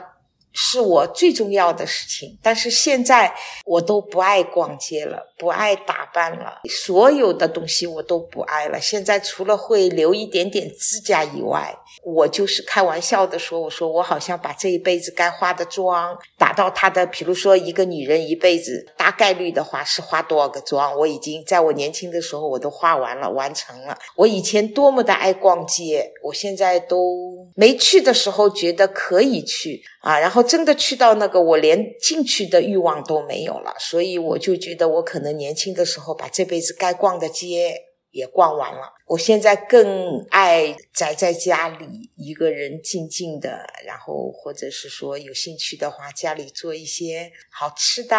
[0.52, 3.34] 是我最重要的事情，但是现在
[3.64, 8.78] 我都不爱逛街了，不爱打扮了，所有的东西我都不爱了。
[8.78, 11.74] 现在除了会留一点点指甲以外，
[12.04, 23.96] 我就是开玩笑的说，我说我好像把这一辈子该化的妆打到她的，比如说一个女人一辈子大概率的话是化多少个妆，我已经在我年轻的时候我都化完了，完成了。
[24.16, 30.44] 我以前多么的爱逛街，我现在都没去的时候觉得可以去啊，然后。
[30.50, 37.74] 真的去到那个，我连进去的欲望都没有了，所以我就觉得我可能年轻的时候把这辈子该逛的街
[38.10, 38.92] 也逛完了。
[39.06, 48.16] 我现在更爱宅在家里，一个人静静的，然后或者是说有兴趣的话，家里做一些好吃的。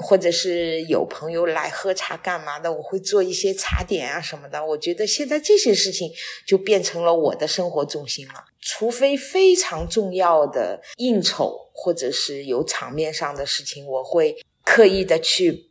[0.00, 4.64] 或者是有朋友来喝茶干嘛的，我会做一些茶点啊什么的。
[4.64, 6.08] 我觉得现在这些事情
[6.46, 8.34] 就变成了我的生活重心了。
[8.60, 15.67] 除非非常重要的应酬或者是有场面上的事情，我会刻意的去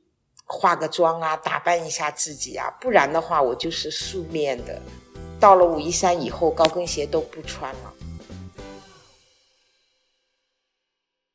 [0.48, 2.74] 化个妆啊，打扮一下自己啊。
[2.82, 4.82] 不然的话，我就是素面的。
[5.40, 7.94] 到了武夷山以后，高跟鞋都不穿了。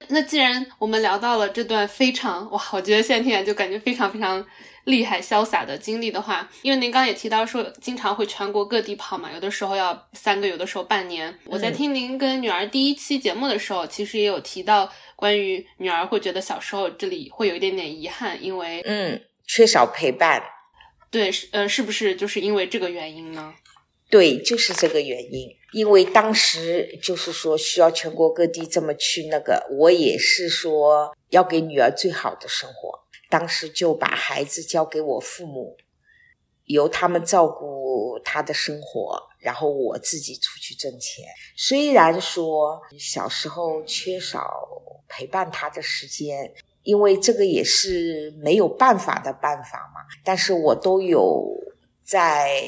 [0.08, 4.44] 那既然我们聊到了这段非常哇，我觉得现在听起来就感觉非常非常
[4.84, 11.36] 厉害、潇洒的经历的话，因为您刚刚也提到说，经常会全国各地跑嘛，有的时候要三个，有的时候半年。
[11.46, 20.42] 我在听您跟女儿第一期节目的时候，其实也有提到关于女儿会觉得小时候这里会有一点点遗憾，因为嗯，缺少陪伴。
[21.10, 23.52] 对，是呃，是不是就是因为这个原因呢？
[24.12, 25.48] 对，就是这个原因。
[25.72, 33.06] 因为当时就是说需要全国各地这么去那个，我也是说要给女儿最好的生活。
[33.30, 35.78] 当时就把孩子交给我父母，
[36.66, 41.24] 由他们照顾他的生活，然后我自己出去挣钱。
[41.56, 44.68] 虽然说小时候缺少
[45.08, 51.48] 陪伴他的时间，因为这个也是没有办法的办法嘛，但是我都有
[52.04, 52.60] 在。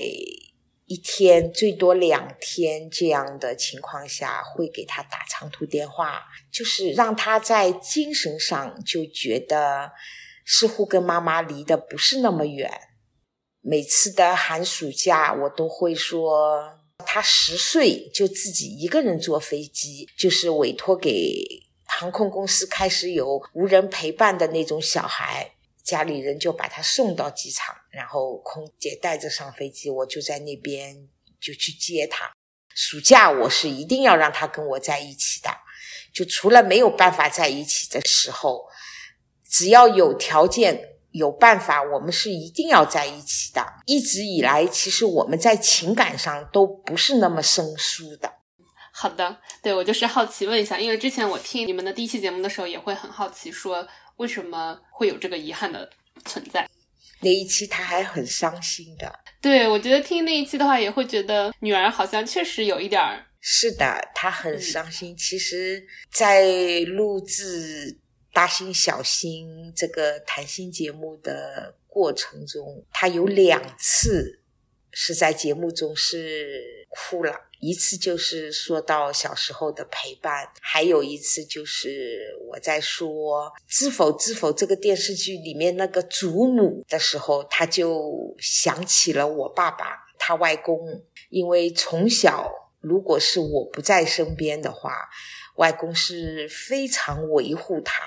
[0.94, 9.90] 一天最多两天这样的情况下，会给他打长途电话，就是让他在精神上就觉得
[10.46, 12.70] 似乎跟妈妈离得不是那么远。
[13.60, 21.44] 每次的寒暑假，我都会说，他十岁就自己一个人坐飞机，就是委托给
[21.86, 25.50] 航空公司，开始有无人陪伴的那种小孩。
[25.82, 31.08] 家里人就把他送到机场，然后空姐带着上飞机，我就在那边
[31.40, 32.32] 就去接他。
[32.74, 35.50] 暑假我是一定要让他跟我在一起的，
[36.12, 38.66] 就除了没有办法在一起的时候，
[39.48, 43.64] 只要有条件、有办法，我们是一定要在一起的。
[43.86, 48.34] 一直以来，其实我们在情感上都不是那么生疏的。
[48.92, 53.86] 好的，对我就是好奇问一下，因为之前我听你们的第一期节目的时候，也会很好奇说。
[54.16, 55.90] 为什么会有这个遗憾的
[56.24, 56.70] 存在？
[57.24, 59.12] 那一期他还很伤心的。
[59.40, 63.24] 对，我觉得听那一期的话，也会觉得女儿好像确实有一点儿。
[63.40, 65.16] 是的，她很伤心。
[65.16, 67.92] 其实，在录制
[68.32, 74.40] 《大心小心》这个谈心节目的过程中，他有两次
[74.92, 77.32] 是在节目中是哭了。
[77.66, 91.02] 一次就是说到小时候的陪伴，还有一次就是我在说《知否知否》这个电视剧里面那个祖母的时候，他就想起了我爸爸，他外公。
[91.30, 92.48] 因为从小
[92.80, 95.08] 如果是我不在身边的话，
[95.56, 98.04] 外公是非常维护他、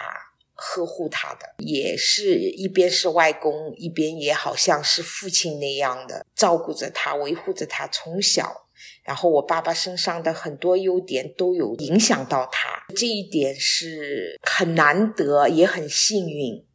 [0.53, 8.66] 呵护他的，也是一边是外公，一边也好像是父亲那样的照顾着他、维护着他，从小。
[9.07, 16.65] 然后我爸爸身上的很多优点都有影响到他，这一点是很难得，也很幸运。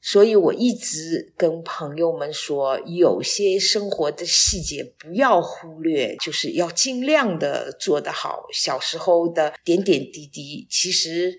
[0.00, 8.46] 所以我一直跟朋友们说，有些生活的细节不要忽略，就是要尽量的做得好。
[8.50, 11.38] 小时候的点点滴滴，其实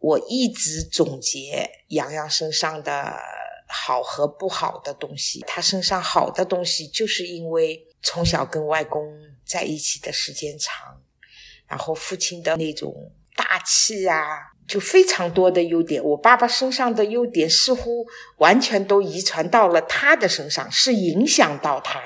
[0.00, 3.14] 我一直总结洋洋身上的
[3.68, 5.44] 好和不好的东西。
[5.46, 7.86] 他身上好的东西，就是因为。
[8.04, 9.02] 从小跟外公
[9.44, 11.00] 在一起的时间长，
[11.66, 16.04] 然后父亲的那种大气啊，就非常多的优点。
[16.04, 18.06] 我爸爸身上的优点似乎
[18.38, 22.00] 完全都遗传到了他的身上，是影响到他。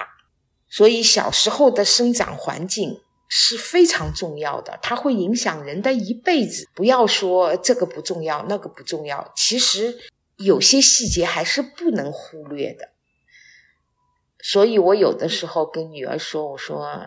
[0.70, 6.68] 所以小时候的生长环境是非常重要的，它会影响人的一辈子。
[6.74, 9.98] 不要说这个不重要，那个不重要，其实
[10.36, 12.90] 有些细节还是不能忽略的。
[14.50, 16.98] 所以我有的时候跟女儿说：“我说，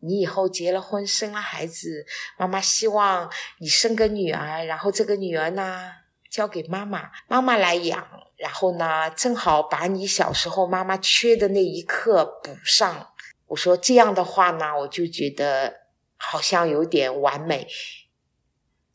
[0.00, 2.04] 你以后结了婚，生了孩子，
[2.36, 3.30] 妈妈希望
[3.60, 5.92] 你生个女儿，然后这个女儿呢
[6.28, 8.04] 交给妈妈，妈妈来养，
[8.36, 13.12] 然后呢正好把你小时候妈妈缺的那一刻补上。
[13.46, 15.82] 我说这样的话呢，我就觉得
[16.16, 17.68] 好像有点完美。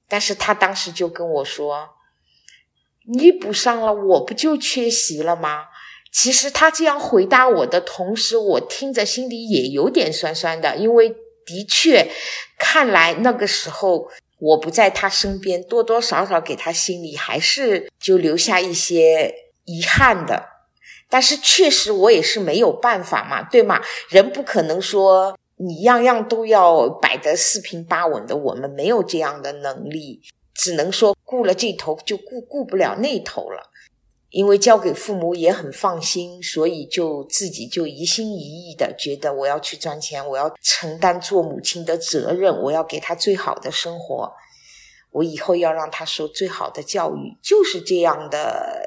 [0.10, 1.92] 但是他当时就跟我说
[3.08, 5.68] ：“你补上了，我不就缺席了吗？”
[6.12, 11.10] 其实他这样回答我的同时，我听着心里也有点酸酸的，因为
[11.46, 12.10] 的确，
[12.58, 19.34] 看来那个时候我不在他身边，多多少少给他心里还是就留下一些
[19.66, 20.48] 遗憾的。
[21.10, 23.82] 但是确实我也是没有办法嘛，对吗？
[24.10, 30.22] 人不可能说你样样都要摆得四平八稳的，我们没有这样的能力，
[30.54, 33.72] 只能说顾了这头就顾顾不了那头了。
[34.30, 44.34] 因为交给父母也很放心，所以就自己就一心一意的觉得我要去赚钱，我要承担做母亲的责任，我要给他最好的生活，
[45.12, 48.82] 我以后要让他受最好的教育，就是这样的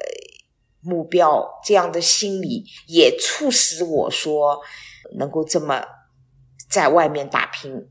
[0.81, 4.59] 目标，这样的心理也促使我说
[5.17, 5.83] 能够这么
[6.69, 7.89] 在外面打拼。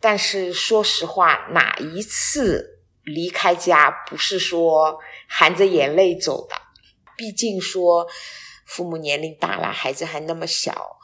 [0.00, 6.56] 但是说实话，哪一次离开家不是说含着眼泪走的？
[7.16, 8.06] 毕竟说，
[8.66, 10.98] 父母年龄大了，孩子还那么小，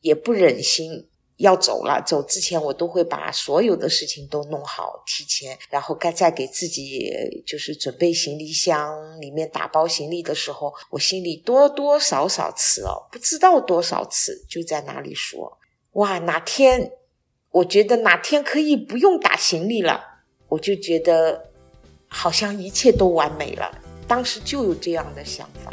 [0.00, 1.08] 也不忍心
[1.38, 2.02] 要走了。
[2.06, 7.10] 走之前，我都会把所有的事情都弄好，提前，然后该再给自己
[7.46, 15.58] 就是准备行李箱里面打包行李的时候，我心里多多少少次哦，不知道多少次就在那里说：
[15.92, 16.92] 哇，哪天
[17.50, 20.02] 我觉得哪天可以不用打行李了，
[20.48, 21.50] 我就觉得
[22.08, 23.82] 好像一切都完美了。
[24.08, 25.72] 当时就有这样的想法。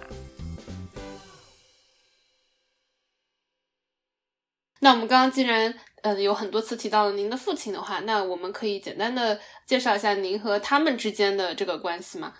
[4.79, 12.33] 那我们刚刚既然呃有很多次提到了您的父亲的话，那我们可以简单的介绍一下您和他们之间的这个关系吗？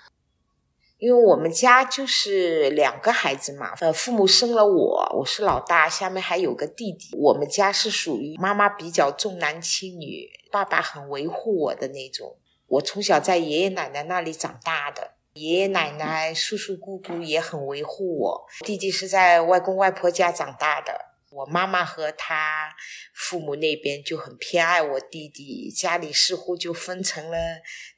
[0.98, 7.16] 因为我们家就是两个孩子嘛，呃，父母生了我，我是老大，下面还有个弟弟。
[7.18, 12.38] 我们家是属于妈妈比较重男轻女，爸爸很维护我的那种。
[12.68, 15.13] 我从小在爷爷奶奶那里长大的。
[15.34, 18.46] 爷爷奶奶、叔叔姑姑也很维护我。
[18.66, 20.94] 弟弟是在外公外婆家长大的，
[21.32, 22.76] 我妈妈和他
[23.14, 27.38] 父母那边就很偏爱我弟弟，家里似乎就分成了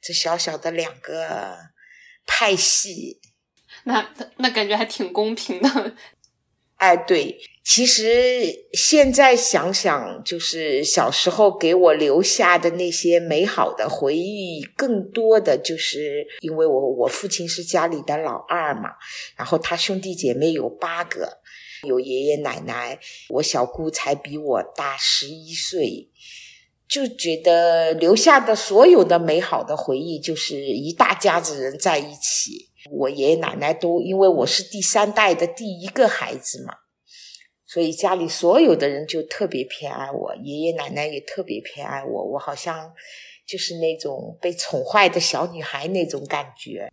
[0.00, 1.58] 这小小的两个
[2.26, 3.20] 派系。
[3.84, 5.94] 那那感觉还挺公平的。
[6.76, 7.38] 哎，对，
[7.68, 18.90] 其实现在想想，就是小时候给我留下的那些美好的回忆，更多的就是因为我我父亲是家里的老二嘛，
[19.36, 21.38] 然后他兄弟姐妹有八个，
[21.82, 23.00] 有爷爷奶奶，
[23.30, 26.08] 我小姑才比我大十一岁，
[26.88, 32.70] 就觉得留下的所有的美好的回忆，就是一大家子人在一起。
[32.92, 36.72] 我爷爷奶奶都因为我是第三代的第一个孩子嘛，
[37.66, 42.92] 所以家里所有的人就特别偏爱我，爷爷奶奶也特别偏爱我，我好像
[43.44, 46.92] 就是那种被宠坏的小女孩那种感觉。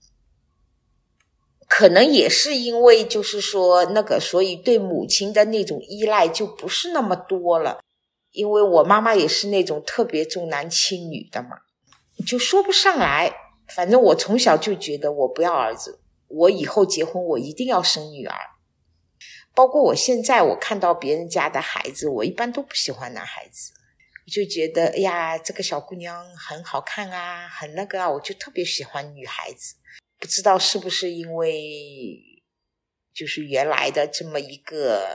[1.68, 7.80] 可能也是因为就是说那个，所以对母亲的那种依赖就不是那么多了，
[8.32, 11.58] 因为我妈妈也是那种特别重男轻女的嘛，
[12.26, 13.34] 就说不上来。
[13.74, 18.36] 反正我从小就觉得我不要儿子，我以后结婚我一定要生女儿。
[19.56, 23.72] 包括我现在我看到别人家的孩子，我一般都不喜欢男孩子，
[24.28, 29.76] 就觉得哎呀这个小姑娘很好看啊，很那个啊，我就特别喜欢女孩子。
[30.20, 32.42] 不知道是不是因为
[33.14, 35.08] 就是原来的这么一个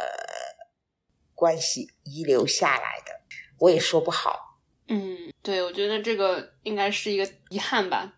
[1.35, 3.21] 关系遗留下来的，
[3.59, 4.61] 我也说不好。
[4.89, 8.15] 嗯，对，我觉得这个应该是一个遗憾吧。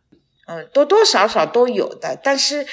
[0.47, 2.67] 嗯，多多少少都有的，但是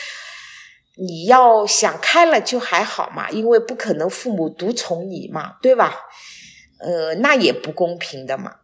[1.00, 6.08] 你要想开了就还好嘛，因为不可能父母独宠你嘛，对吧？
[6.80, 8.58] 呃，那也不公平的嘛，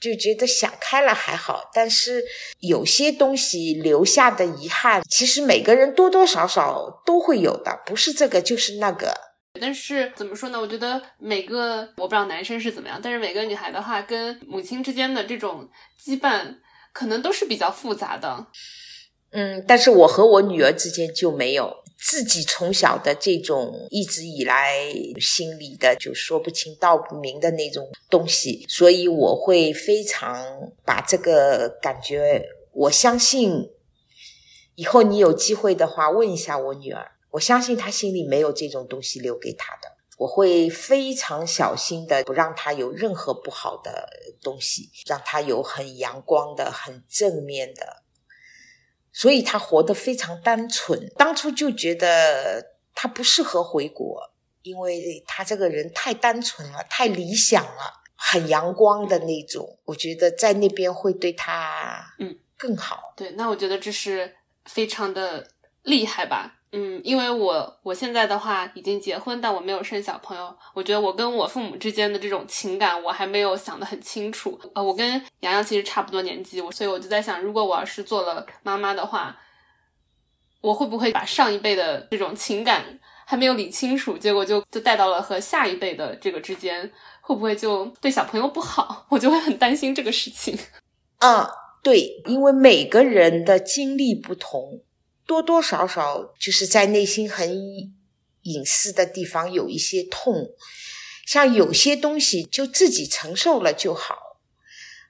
[0.00, 2.24] 就觉得想开了还好，但是
[2.60, 9.14] 有些东西留下的遗憾，其实每个人多多少少都会有的，不是这个就是那个。
[9.60, 10.60] 但是怎么说呢？
[10.60, 15.68] 我觉得每个我不知道男生是怎么样，但是每个女孩的话，跟母亲之间的这种
[16.02, 16.56] 羁绊。
[16.90, 18.44] 可能都是比较复杂的，
[19.30, 24.74] 嗯，但是我和我女儿之间就没有自己从小的这种一直以来
[25.20, 33.70] 心里的就说不清道不明的那种东西，所以我会非常把这个感觉，我相信
[34.76, 44.08] 以后你有机会的话问一下我女儿，我相信她心里没有这种东西留给她的，我会非常小心的不让他有任何不好的
[44.42, 48.02] 东西，让他有很阳光的、很正面的。
[49.20, 51.12] 所以他活得非常单纯。
[51.16, 52.64] 当初就觉得
[52.94, 54.30] 他不适合回国，
[54.62, 59.80] 因为他这个人太单纯了，太理想了，很阳光的那种。
[59.86, 63.12] 我觉得在那边会对他嗯更好。
[63.16, 65.48] 对，那我觉得这是非常的
[65.82, 66.57] 厉害吧。
[66.70, 70.54] 嗯，因为我我现在的话已经结婚，但我没有生小朋友。
[70.74, 74.60] 我觉得我跟我父母之间的这种情感，我还没有想得很清楚。
[74.74, 75.10] 呃，我跟
[75.40, 79.34] 洋洋其实差不多年纪，我所以我就在想，如果我要是做了妈妈的话，
[80.60, 86.92] 我会不会把上一辈的这种情感还没有理清楚，结果就就带到了和下一辈的这个之间，
[87.22, 89.06] 会不会就对小朋友不好？
[89.08, 90.58] 我就会很担心这个事情。
[91.16, 91.50] 啊，
[91.82, 94.82] 对，因为每个人的经历不同。
[95.28, 97.92] 多多少少就是在内心很
[98.44, 100.52] 隐私的地方有一些痛，
[101.26, 104.38] 像有些东西就自己承受了就好，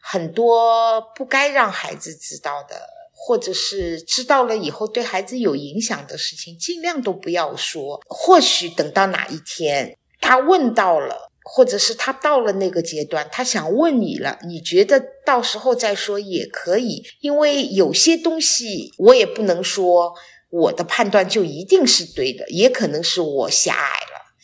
[0.01, 8.03] 很多不该让孩子知道的，或者是知道了以后对孩子有影响的事情，尽量都不要说。
[8.09, 11.28] 或许等到哪一天他问到了。
[11.51, 20.13] 或者是他到了那个阶段，他想问你了，你觉得到时候再说也可以，因为有些东西我也不能说
[20.51, 24.35] 我的判断就一定是对的，也可能是我狭隘了，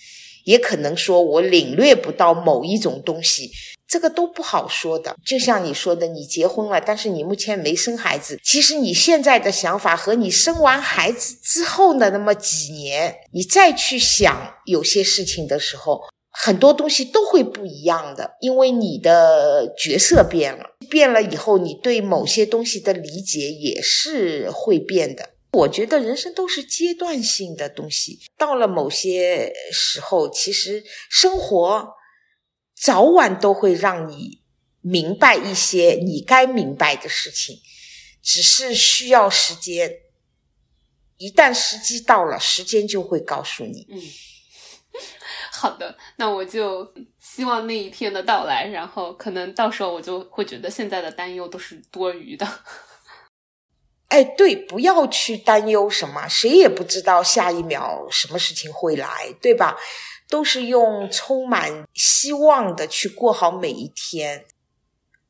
[0.44, 3.50] 也可能说我领略不到某一种东西，
[3.86, 5.14] 这个都不好说的。
[5.24, 16.00] 就像你说的，你结婚了，但是你目前没生孩子，其实你现在的想法和你生完孩子之后的那么几年，你再去想有些事情的时候。
[16.37, 25.30] 很多东西都会不一样的，因为你的角色变了，变了以后，你对某些东西的理解也是会变的。
[25.53, 31.89] 我觉得人生都是阶段性的东西，到了某些时候，其实生活
[32.76, 34.43] 早晚都会让你
[34.80, 37.61] 明白一些你该明白的事情，
[38.20, 40.01] 只是需要时间。
[41.16, 43.87] 一旦时机到了，时间就会告诉你。
[43.89, 44.03] 嗯。
[45.57, 52.44] 好的，那我就希望那一天的到来，然后可能到时候我就会觉得现在的担忧都是多余的。
[54.09, 59.76] 哎，对，不要去担忧什么，谁也不知道下一秒什么事情会来，对吧？
[60.28, 64.44] 都是用充满希望的去过好每一天。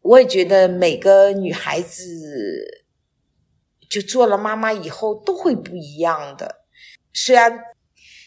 [0.01, 2.85] 我也觉得每个女孩子
[3.91, 6.65] 就做了妈妈以后都会不一样的，
[7.13, 7.74] 虽然。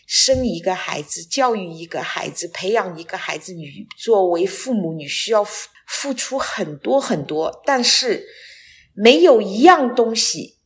[0.09, 7.61] 生一个孩子，教育一个孩子，培养一个孩子，你作为父母，你需要付付出很多很多。
[7.65, 8.25] 但是，
[8.93, 10.59] 没有一样东西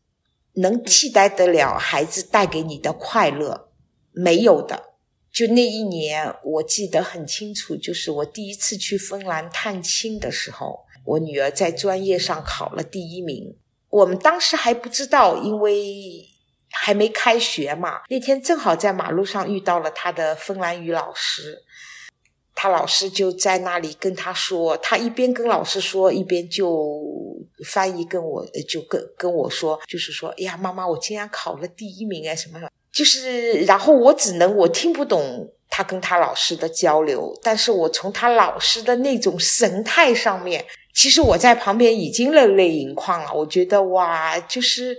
[0.53, 3.71] 能替代得了孩子带给你的快乐，
[4.11, 4.91] 没有的。
[5.33, 13.57] 就那一年，我记得很清楚，就是我第一次去芬兰探亲的时候，我女儿在专业上考了第一名。
[13.89, 16.27] 我们当时还不知道，因为。
[16.71, 17.99] 还没开学嘛？
[18.09, 21.61] 那天正好在马路上遇到了他的芬兰语老师，
[22.55, 27.01] 他老师就在那里跟他说，他一边跟老师说，一边就
[27.65, 44.97] 翻译跟我就跟跟我说，就是说，哎呀，妈妈，我竟然考了第一名哎，什么什么，就是，然后我只能我听不懂他跟他老师的交流，但是我从他老师的那种神态上面，其实我在旁边已经热泪盈眶了，我觉得哇，就是。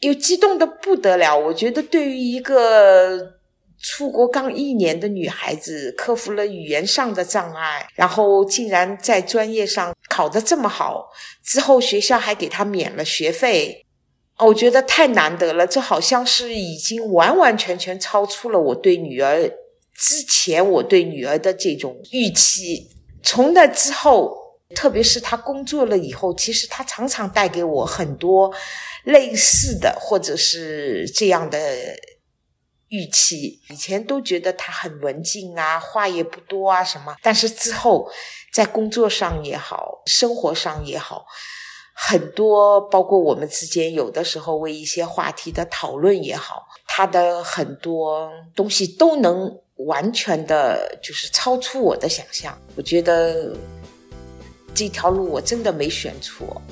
[0.00, 3.34] 又激动的不得了，我觉得对于一个
[3.80, 11.08] 出国刚一年的女孩子，克服了语言上的障碍，然后竟然在专业上考得这么好，
[11.44, 13.84] 之后学校还给她免了学费，
[14.38, 15.66] 我觉得太难得了。
[15.66, 19.50] 这好像是已经完完全全超出了我对女儿
[19.96, 22.88] 之前我对女儿的这种预期。
[23.22, 28.52] 从那之后，特别是他工作了以后，其实他常常带给我很多。
[29.04, 31.58] 类似的，或者是这样的
[32.88, 37.16] 预期，以前都觉得他很文静啊，话也不多啊，什么。
[37.22, 38.10] 但是之后，
[38.52, 41.24] 在工作上也好，生活上也好，
[41.94, 52.60] 很多包括我们之间有的时候为一些话题的讨论也好，他的很多东西都能完全的，就是超出我的想象。
[52.76, 53.56] 我觉得
[54.78, 56.62] 这条路我真的没选错。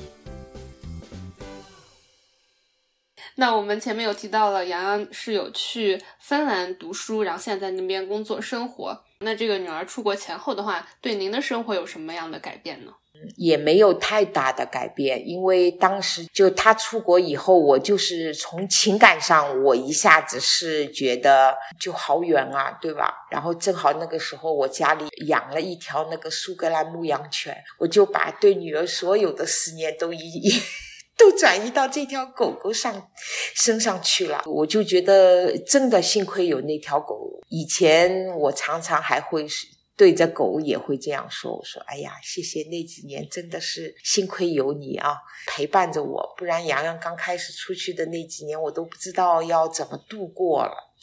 [3.35, 9.03] 那我们前面有提到了，洋洋是有去芬兰读书，然后现在在那边工作生活。
[9.19, 12.93] 那这个女儿出国前后的话，对您的生活有什么样的改变呢？
[13.35, 23.13] 也没有太大的改变，因为当时就他出国以后，我就是从情感上，我一下子是觉得就好远啊，对吧？
[23.31, 30.51] 然后正好那个时候我家里养了一条那个苏格兰牧羊犬，我就把对女儿所有的思念都一一
[31.17, 33.09] 都转移到这条狗狗上
[33.55, 34.43] 身上去了。
[34.45, 39.76] 我就觉得真的幸亏有那条狗，以前我常常还会是。
[39.97, 45.17] 对着狗也会这样说：“我说，哎呀，谢谢那几年，真的是幸亏有你啊，
[45.47, 50.93] 陪伴着我，不然洋洋刚开始出去的那几年，我都不知道要怎么度过了。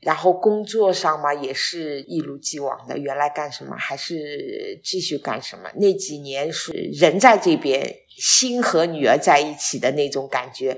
[0.00, 5.70] 然后工作上嘛，也是一如既往的，原来干什么还是继续干什么。
[5.76, 10.76] 那几年是人在这边，心和女儿在一起的那种感觉，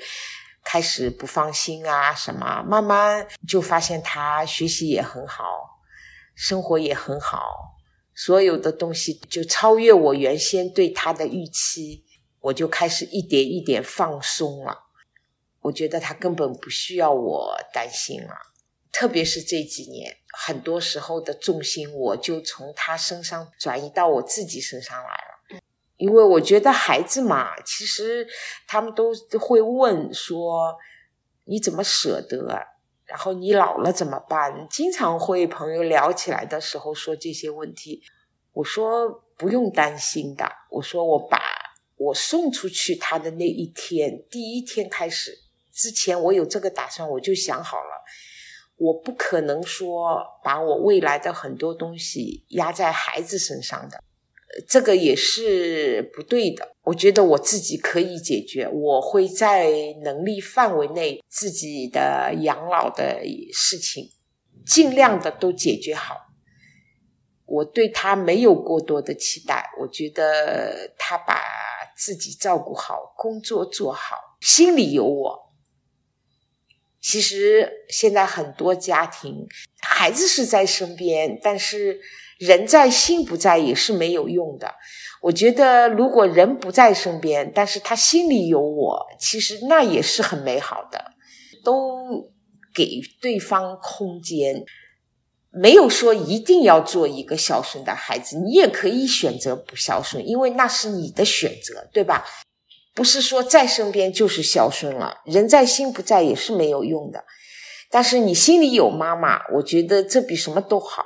[0.62, 5.72] 开始不放心啊，什么，慢慢就发现他学习也很好。”
[6.36, 7.40] 生活也很好，
[8.14, 12.04] 所有的东西就超越我原先对他的预期，
[12.40, 14.84] 我就开始一点一点放松了。
[15.62, 18.34] 我觉得他根本不需要我担心了，
[18.92, 25.60] 特别是这几年，很多时候的重心我就从他身上转移到我自己身上来了。
[25.96, 28.28] 因为我觉得孩子嘛，其实
[28.66, 30.76] 他们都会问说
[31.44, 32.66] ：“你怎么舍得？”
[33.06, 34.66] 然后你老了怎么办？
[34.68, 38.02] 经常会朋友聊起来的时候说这些问题，
[38.52, 40.44] 我说不用担心的。
[40.70, 41.40] 我说我把
[41.96, 45.38] 我送出去他的那一天，第一天开始
[45.72, 48.04] 之前，我有这个打算，我就想好了，
[48.76, 54.02] 我不可能说把我未来的很多东西压在孩子身上的。
[54.68, 56.76] 这个也是不对的。
[56.82, 59.70] 我觉得我自己可以解决，我会在
[60.02, 63.20] 能力范围内自己的养老的
[63.52, 64.08] 事情
[64.64, 66.16] 尽量的都解决好。
[67.44, 71.42] 我对他没有过多的期待，我觉得他把
[71.96, 75.52] 自己照顾好，工作做好，心里有我。
[77.00, 79.46] 其实现在很多家庭，
[79.80, 82.00] 孩子是在身边，但是。
[82.38, 84.74] 人在心不在也是没有用的。
[85.22, 91.12] 我觉得，如果人不在身边，但是他心里有我，其实那也是很美好的。
[91.64, 92.30] 都
[92.72, 94.64] 给对方空间，
[95.50, 102.24] 没有说一定要做一个孝顺的孩子，你也可以选择不孝顺，因为那是你的选择，对吧？
[102.94, 107.24] 不是说在身边就是孝顺了，人在心不在也是没有用的。
[107.90, 111.04] 但是你心里有妈妈，我觉得这比什么都好。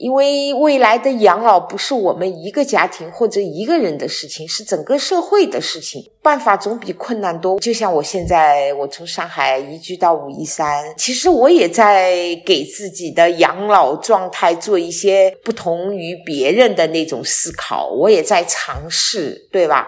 [0.00, 6.02] 因为未来的养老不是我们一个家庭或者一个人的事情，是整个社会的事情。
[6.22, 7.60] 办法总比困难多。
[7.60, 17.90] 就像我现在，我从上海移居到武夷山，其实我也在给自己的养老状态做一些不同于别人的那种思考。
[17.90, 19.86] 我也在尝试，对吧？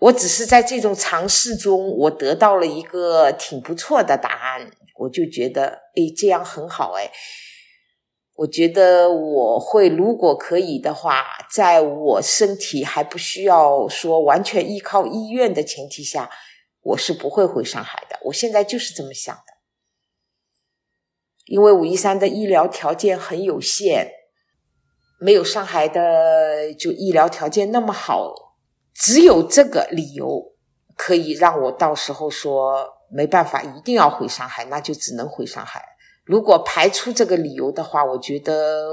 [0.00, 4.68] 我只是在这种尝试中，我得到了一个挺不错的答案，
[4.98, 7.08] 我就觉得，哎，这样很好，哎。
[8.42, 16.28] 我觉得我会，如果可以的话，在我身体还不需要说完全依靠医院的前提下，
[16.80, 18.18] 我是不会回上海的。
[18.24, 19.52] 我现在就是这么想的，
[21.46, 24.10] 因为武夷山的医疗条件很有限，
[25.20, 28.56] 没有上海的就医疗条件那么好，
[28.92, 30.56] 只有这个理由
[30.96, 35.91] 可以让我到时候说没办法，一定要回上海，那就只能回上海。
[36.24, 38.88] 如果排除这个理由的话，我觉得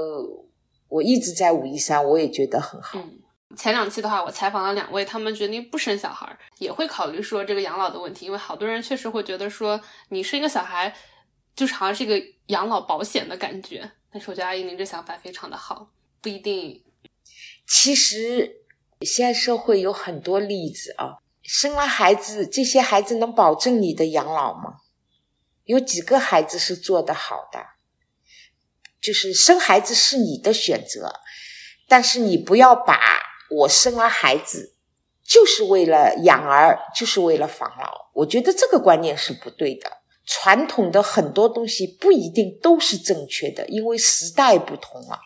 [0.88, 2.98] 我一直在武夷山，我也觉得很好。
[2.98, 3.20] 嗯，
[3.56, 10.92] 前两期的话，我采访了两位，他们决定不生小孩，也会考虑说这个养老的问题，因为好多人确实会觉得说你生一个小孩，
[11.54, 13.88] 就是好像是一个养老保险的感觉。
[14.12, 16.82] 但是我觉得阿姨您这想法非常的好，不一定。
[17.68, 18.56] 其实
[19.02, 24.78] 现在社会有很多例子啊，生了孩子，这些孩子能保证你的养老吗？
[25.64, 27.60] 有几个孩子是做得好的，
[29.00, 31.20] 就是生孩子是你的选择，
[31.88, 32.98] 但是你不要把
[33.50, 34.74] 我生了孩子
[35.24, 38.10] 就是为了养儿，就是为了防老。
[38.14, 39.98] 我觉得这个观念是不对的。
[40.26, 45.20] 传统的很多东西不一定都是正确的，因为时代不同了。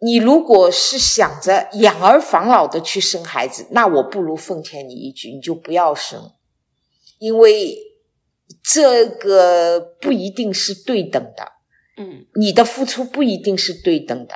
[0.00, 6.32] 你如果是想着养儿防老的去生孩子，那我不如奉劝你一句，你就不要生，
[7.18, 7.85] 因为。
[8.62, 11.52] 这个不一定是对等的，
[11.96, 14.34] 嗯，你的付出不一定是对等的，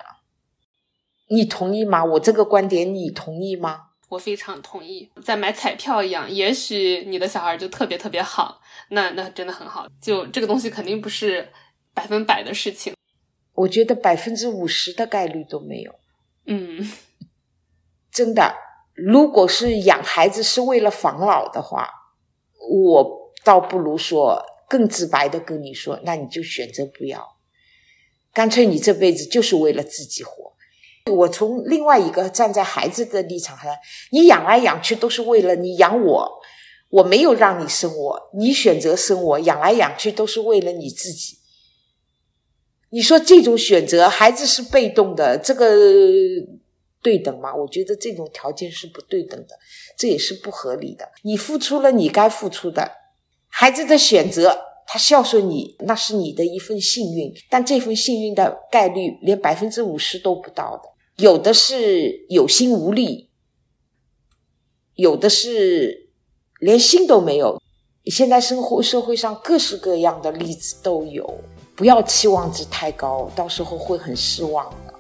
[1.29, 2.05] 你同意吗？
[2.05, 3.87] 我这个观点你同意吗？
[4.09, 11.49] 我非常同意，在买彩票一样，也许你的小孩就特别特别好，那那真的很好，就这个东西肯定不是
[11.95, 12.95] 百分百的事情，
[13.55, 15.95] 我觉得百分之五十的概率都没有，
[16.47, 16.91] 嗯，
[18.11, 18.57] 真的，
[18.95, 21.89] 如果是养孩子是为了防老的话，
[22.69, 27.37] 我倒不如说更直白的跟你说，那你就选择不要，
[28.33, 30.53] 干脆你这辈子就是为了自己活。
[31.11, 33.75] 我从另外一个站在孩子的立场上，
[34.13, 36.41] 你养来养去都是为了你养我，
[36.91, 41.39] 我没有让你生我，你选择生我，养来养去都是为了你自己。
[42.91, 45.75] 你说这种选择，孩子是被动的，这个
[47.03, 47.55] 对等吗？
[47.55, 49.59] 我觉得这种条件是不对等的，
[49.97, 51.09] 这也是不合理的。
[51.23, 52.91] 你付出了你该付出的，
[53.51, 54.67] 孩子的选择。
[54.93, 60.83] 他孝顺你，那是你的一份幸运，但这份幸运的概率连百分之五十都不到的。
[61.23, 63.31] 有的是有心无力，
[64.95, 66.11] 有的是
[66.59, 67.63] 连心都没有。
[68.07, 71.39] 现在生活社会上各式各样的例子都有，
[71.77, 74.95] 不要期望值太高，到时候会很失望的。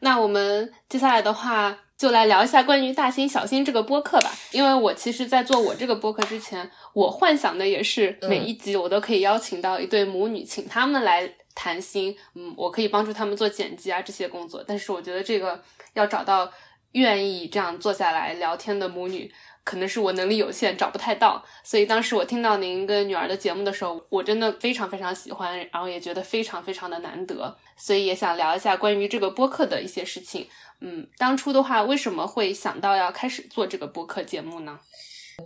[0.00, 1.83] 那我们接下来的话。
[2.04, 14.62] 就来聊一下关于大新小新这个播客吧，因为我其实，在做我这个播客之前，我幻想的也是每一集我都可以邀请到一对母女，请他们来谈心，嗯，我可以帮助他们做剪辑啊这些工作。
[14.66, 15.58] 但是我觉得这个
[15.94, 16.52] 要找到
[16.92, 19.32] 愿意这样坐下来聊天的母女。
[19.64, 30.46] 可能是我能力有限，找不太到，所以当时我听到您跟女儿的节目的时候，我真的非常非常喜欢，然后也觉得非常非常的难得，所以也想聊一下关于这个播客的一些事情。
[30.80, 34.78] 嗯，当初的话，为什么会想到要开始做这个播客节目呢？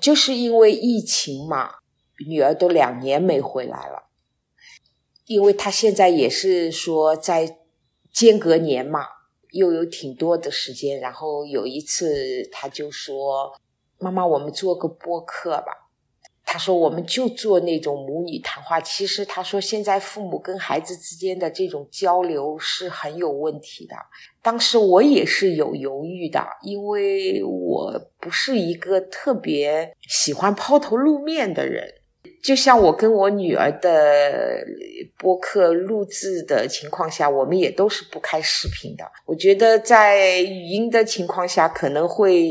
[0.02, 1.70] 就是因为疫情嘛，
[2.26, 4.08] 女儿都两年没回来了，
[5.26, 7.58] 因为她现在也是说在
[8.12, 9.06] 间隔年嘛，
[9.52, 13.56] 又有挺多的时间，然后有一次她就说。
[13.99, 15.86] 妈妈，我们做个播客吧。
[16.51, 18.80] 他说，我们就做那种母女谈话。
[18.80, 23.94] 其实他说，现在父母跟孩子之间的这种交流是很有问题的。
[24.40, 31.86] 当时我也是有犹豫的，因为我不是一个特别喜欢抛头露面的人。
[32.43, 34.64] 就像我跟我女儿的
[35.18, 39.05] 播客录制的情况下，我们也都是不开视频的。
[39.26, 42.49] 我觉得在语音的情况下可能会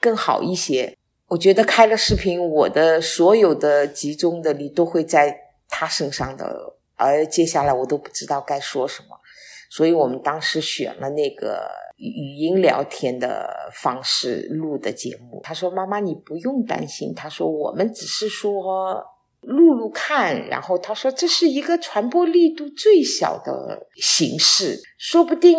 [0.00, 0.96] 更好一些。
[1.28, 5.36] 我觉得开了视频，我的所有的集中的力都会在
[5.68, 9.18] 他身上的，而接下来我都不知道该说什么，
[9.70, 11.83] 所以我们当时选了那个。
[12.08, 19.04] 语音聊天的方式录的节目，他说：“妈妈，你不用担心。”他说：“我们只是说
[19.40, 25.56] 录录看。”然后他说：“这是一个传播力度最小的形式，说不定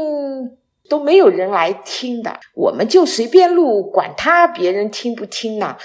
[0.90, 5.76] 都没有人来听的，我们就随便录，管他别人听不听呢。”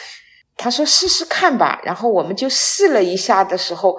[0.56, 3.98] 他说：“试试看吧。”然后我们就试了一下的时候。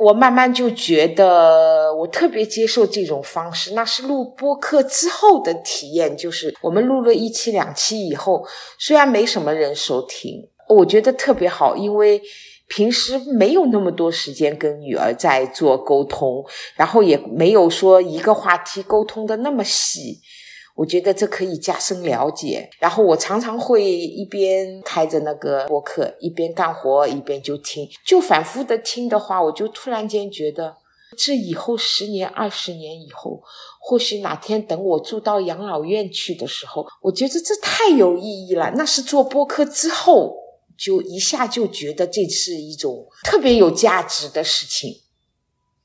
[0.00, 6.16] 我慢慢就觉得我特别接受这种方式，那是录播课之后的体验。
[6.16, 8.46] 就是我们录了一期两期以后，
[8.78, 12.22] 虽然没什么人收听，我觉得特别好，因为
[12.66, 16.42] 平时没有那么多时间跟女儿在做沟通，
[16.76, 20.20] 然后也没有说一个话题沟通的那么细。
[20.80, 30.74] 我觉得这可以加深了解，然后我常常会一边开着那个播客，一边干活，一边就听，就反复的听的话，我就突然间觉得，
[31.18, 33.42] 这以后十年、二十年以后，
[33.78, 38.72] 或许哪天等我住到养老院去的时候，我觉得这太有意义了。
[38.74, 40.34] 那是做播客之后，
[40.78, 45.02] 就一下就觉得这是一种特别有价值的事情，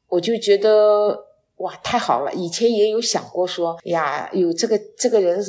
[0.07, 1.24] 我就觉得。
[1.57, 2.33] 哇，太好了！
[2.33, 5.41] 以前也有想过说呀，有这个这个人，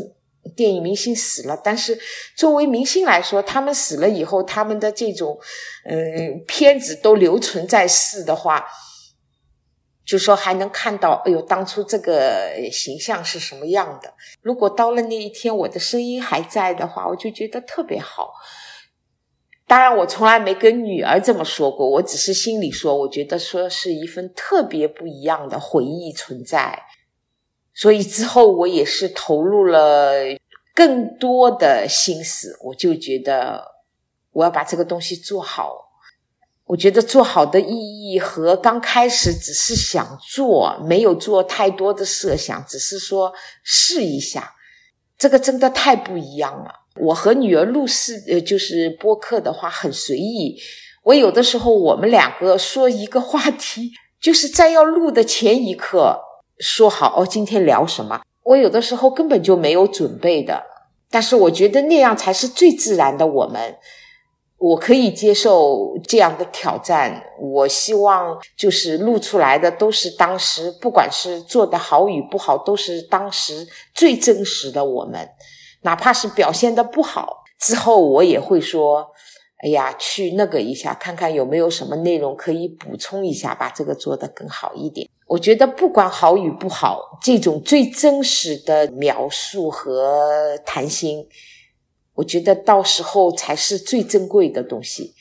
[0.54, 1.98] 电影明星死了，但是
[2.36, 5.36] 作为明星来说，他们死了以后，他们的这种
[5.84, 8.64] 嗯片子都留存在世的话，
[10.04, 14.14] 就说还能看到，哎呦，当初这个形象是什么样的？
[14.40, 18.32] 如果到了那一天，我的声音还在的话，我就觉得特别好。
[19.68, 26.84] 当然，我从来没跟女儿这么说过，我只是心里说，我觉得说是一份特别不一样的回忆存在，
[27.74, 30.12] 所以之后我也是投入了
[30.72, 33.82] 更多的心思，我就觉得
[34.30, 35.84] 我要把这个东西做好。
[36.66, 44.54] 我觉得做好的意义和刚开始只是想做，没有做太多的设想，只是说试一下，
[45.18, 46.85] 这个真的太不一样了。
[46.98, 50.56] 我和女儿录视呃，就是播客的话很随意。
[51.02, 56.18] 我有的时候我们两个说一个话题， 就是在要录的前一刻
[56.58, 58.22] 说好哦，今天聊什么。
[58.42, 60.62] 我有的时候根本就没有准备的，
[61.10, 63.26] 但是我觉得那样才是最自然的。
[63.26, 63.76] 我们
[64.58, 67.22] 我可以接受这样的挑战。
[67.40, 75.28] 我希望就是录出来的都是当时，不管是做的好与不好，都是当时最真实的我们。
[75.86, 79.06] 哪怕是表现的不好，之后我也会说
[79.62, 91.26] ：“哎呀，去那个一下，看看有没有什么内容可以补充一下，把这个做得更好一点。”我觉得不管好与不好，这种最真实的描述和谈心。
[92.14, 95.14] 我觉得到时候才是最珍贵的东西，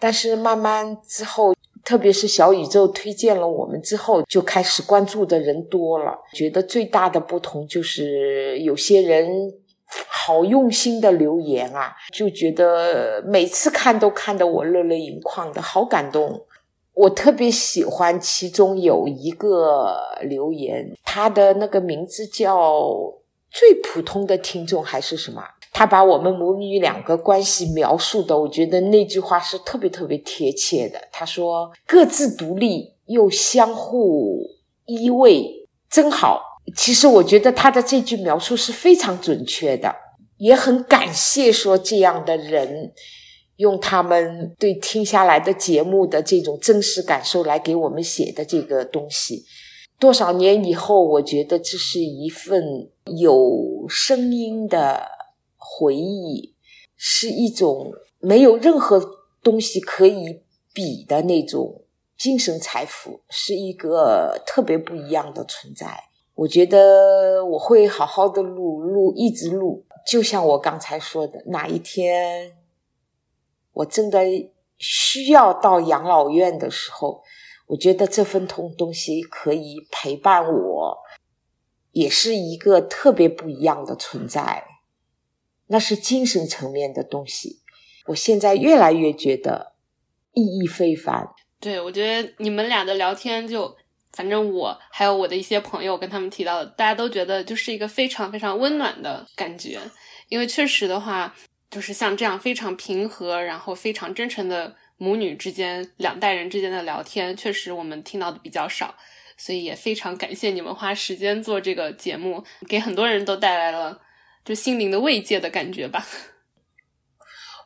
[0.00, 6.18] 但是慢慢之后，特别是小宇宙推荐了我们之后，就开始关注的人多了。
[6.32, 9.28] 觉得最大的不同就是有些人
[10.08, 16.46] 好用心的留言啊，就觉得每次看都看得我热泪盈眶的，好感动。
[16.94, 22.84] 我特别喜欢其中有一个留言，他的那个名字叫
[23.50, 25.42] “最普通的听众”还是什么？
[25.72, 31.00] 他把我们母女两个关系描述的，我觉得那句话是特别特别贴切的。
[31.10, 34.42] 他说：“各自独立又相互
[34.84, 36.42] 依偎，真好。”
[36.76, 39.94] 其实我觉得他的这句描述是非常准确的，
[40.38, 42.92] 也很感谢说这样的人
[43.56, 49.44] 用他们对听下来的节目的这种真实感受来给我们写的这个东西。
[49.98, 55.08] 多少年以后，我觉得这是一份有声音的。
[55.74, 56.54] 回忆
[56.96, 59.00] 是一种没有任何
[59.42, 60.42] 东西可以
[60.74, 61.84] 比的那种
[62.18, 65.98] 精神财富，是一个特别不一样的存在。
[66.34, 69.84] 我觉得我会好好的录录，一直录。
[70.06, 72.56] 就像我刚才说的，哪一天
[73.72, 74.20] 我真的
[74.78, 77.22] 需要到养老院的时候，
[77.66, 80.98] 我觉得这份东东西可以陪伴我，
[81.92, 84.64] 也是一个特别不一样的存在。
[85.68, 87.60] 那是精神层面的东西，
[88.06, 89.74] 我现在越来越觉得
[90.32, 91.30] 意义非凡。
[91.60, 93.76] 对，我觉得你们俩的聊天，就
[94.12, 99.78] 反正我还有我的一些朋友跟他们提到的，大家都觉得就是一个非常非常温暖的感觉。
[100.28, 101.34] 因为确实的话，
[101.70, 108.94] 就是像这样非常平和，然后非常真诚的母女之间、两代人之间的聊天，确实我们听到的比较少，
[109.36, 114.00] 所以也非常感谢你们花时间做这个节目，给很多人都带来了。
[114.44, 116.06] 就心灵的慰藉的感觉吧。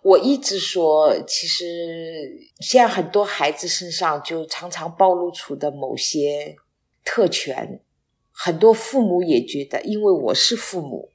[0.06, 1.64] 我一直说，其实
[2.60, 6.54] 现在很多孩子身上就常常暴露出的某些
[7.04, 7.80] 特权，
[8.30, 11.10] 很多父母也觉得，因为我是父母，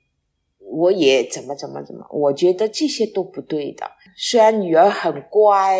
[0.60, 2.06] 我也怎么怎么怎么。
[2.12, 3.90] 我觉得这些都不对的。
[4.18, 5.80] 虽然女儿很乖，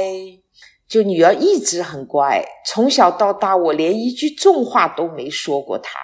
[0.88, 6.00] 就女儿一直很乖，从小到大，我连一句重话都没说过她。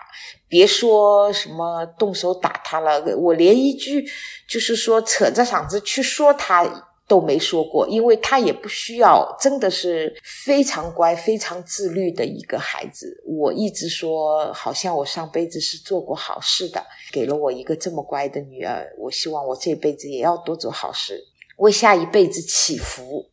[0.49, 4.05] 别说什么动手打他了，我连一句
[4.49, 6.63] 就是说扯着嗓子去说他
[7.07, 13.23] 都没说过，因为他也不需要，真的是非常乖、非常自律的一个孩子。
[13.25, 18.85] 我一直说，好像我上辈子是做过好事的，给了我一个这么乖的女儿。
[18.99, 21.23] 我希望我这辈子也要多做好事，
[21.57, 23.29] 为下一辈子祈福。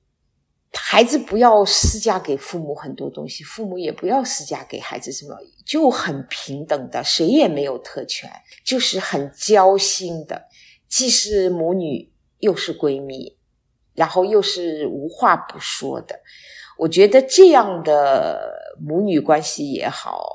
[0.77, 8.29] 孩子不要施加给父母很多东西，父母也不要施加给孩子什么，就很平等的，谁也没有特权，
[8.64, 10.49] 就是很交心的，
[10.89, 13.37] 既是母女又是闺蜜，
[13.95, 16.18] 然后又是无话不说的。
[16.76, 20.28] 我觉得这样的母女关系也好，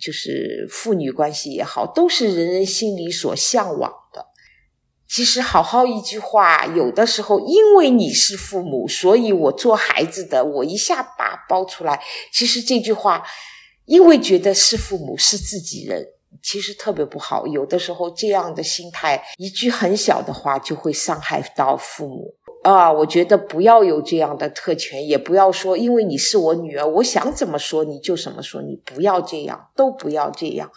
[0.00, 4.26] 就是父女关系也好，都是人人心里所向往的。
[5.06, 12.02] 其实，好好一句话，有的时候，因为你是父母，所以我做孩子的，我一下把包出来。
[12.32, 13.22] 其实这句话，
[13.84, 16.04] 因为觉得是父母是自己人，
[16.42, 17.46] 其实特别不好。
[17.46, 22.34] 有的时候，这样的心态，一句很小的话就会伤害到父母
[22.64, 22.92] 啊。
[22.92, 30.70] 我觉得不要有这样的特权，也不要说因为你是我女儿，我想怎么说你就怎么说，你不要这样，都不要这样。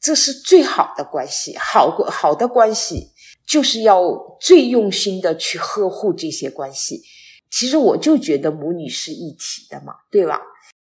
[0.00, 3.12] 这是最好的关系，好好的关系。
[3.46, 4.00] 就是要
[4.40, 7.02] 最用心的去呵护这些关系。
[7.50, 10.40] 其实我就觉得母女是一体的嘛，对吧？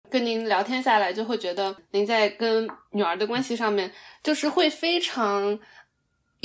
[0.08, 3.90] 跟您聊天下来，就会觉得您在跟女儿的关系上面，
[4.22, 5.58] 就是会非常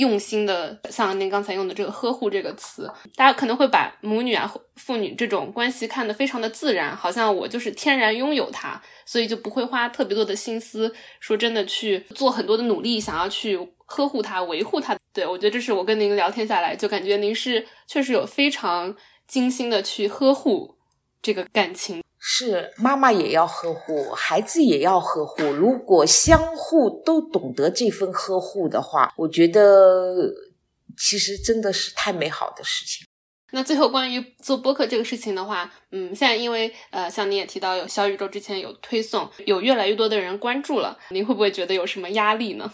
[0.02, 14.98] 用心的，像您刚才用的这个“呵护”这个词，大家可能会把母女啊、父女这种关系看得非常的自然，好像我就是天然拥有它，所以就不会花特别多的心思，说真的去做很多的努力，想要去呵护它、维护它。
[15.12, 18.94] 对，我觉得这是我跟您聊天下来，就感觉您是确实有非常
[19.28, 20.76] 精心的去呵护
[21.22, 22.02] 这个感情。
[22.24, 25.42] 是妈妈也要呵护，孩子也要呵护。
[25.42, 30.32] 如果相互都懂得这份呵护的话，我觉得
[30.96, 33.04] 其实真的是太美好的事情。
[33.50, 42.72] 那最后关于做播客这个事情的话，嗯，现在因为呃，像你也提到有小宇宙之前有推送，有越来越多的人关注了，您会不会觉得有什么压力呢？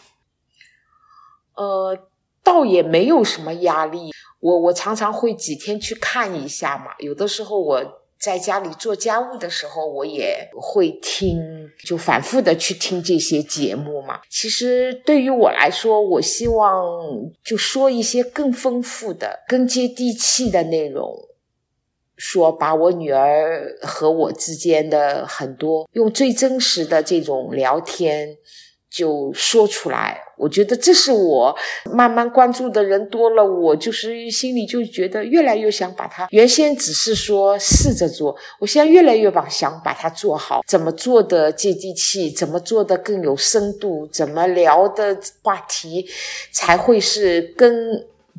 [1.55, 1.97] 呃，
[2.45, 4.11] 倒也没有什么压力。
[4.41, 7.98] 我我常常会几天去看一下嘛，有的时候我。
[8.21, 14.21] 在家里做家务的时候，我也会听，就反复的去听这些节目嘛。
[14.29, 17.01] 其实对于我来说，我希望
[17.45, 21.29] 就说一些更丰富的、更接地气的内容，
[22.17, 28.37] 说把我女儿和我之间的很多用最真实的这种聊天。
[28.91, 31.55] 就说出来，我觉得这是我
[31.93, 36.29] 慢慢关注的人多了，我就是心里就觉得越来越想把它。
[36.31, 40.63] 原先只是说试着做，我现在越来越把想把它做好。
[40.67, 42.31] 怎么做的接地气？
[42.31, 44.07] 怎么做的更有深度？
[44.13, 46.07] 怎么聊的话题
[46.53, 47.73] 才会是更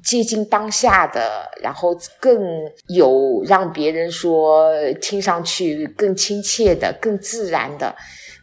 [0.01, 1.49] 接近当下的？
[1.61, 2.41] 然后更
[2.87, 4.71] 有让别人说
[5.01, 7.93] 听上去更亲切的、更自然的。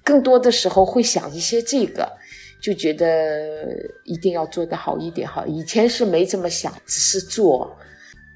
[0.04, 2.08] 更多的时候会想一些这个，
[2.66, 5.44] 就觉得一定要做得好一点哈。
[5.46, 7.76] 以前是没这么想，只是做，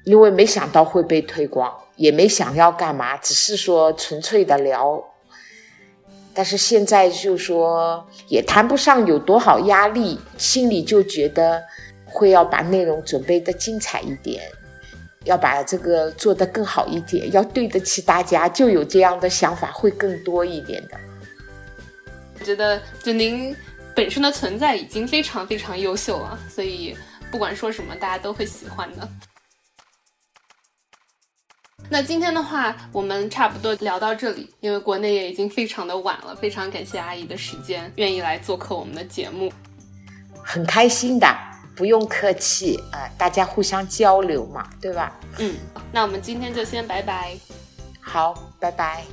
[0.05, 5.03] 因为没想到会被推广，也没想要干嘛，只是说纯粹的聊。
[6.33, 11.61] 但是现在就说也谈不上有多少压力，心里就觉得
[12.05, 14.41] 会要把内容准备的精彩一点，
[15.25, 20.97] 要把这个做得更好一点，要对得起大家，就有这样的想法会更多一点的。
[22.39, 23.55] 我觉得，就您
[23.95, 26.95] 本身的存在已经非常非常优秀了，所以
[27.31, 29.07] 不管说什么，大家都会喜欢的。
[31.89, 36.33] 那今天的话，我们差不多聊到这里，因为国内也已经非常的晚了。
[36.35, 39.51] 非常感谢阿姨的时间，愿意来做客我们的节目，
[40.41, 41.27] 很开心的，
[41.75, 45.19] 不用客气啊，大家互相交流嘛，对吧？
[45.39, 45.55] 嗯，
[45.91, 47.37] 那我们今天就先拜拜。
[47.99, 49.03] 好，拜拜。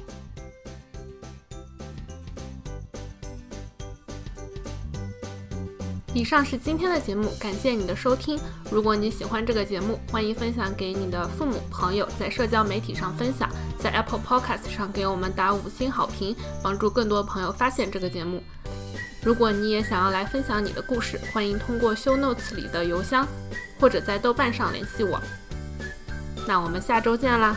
[6.18, 8.36] 以上是今天的节目，感谢你的收听。
[8.72, 13.48] 如果你喜欢这个节目，欢迎分享给你的父母、朋友，在社交媒体上分享，
[13.78, 18.42] 在 Apple Podcast 上给我们打五星好评，帮助更多朋友发现这个节目。
[19.22, 23.24] 如果你也想要来分享你的故事，欢迎通过 Show Notes 里的邮箱，
[23.78, 25.22] 或者在豆瓣上联系我。
[26.48, 27.56] 那我们下周见啦！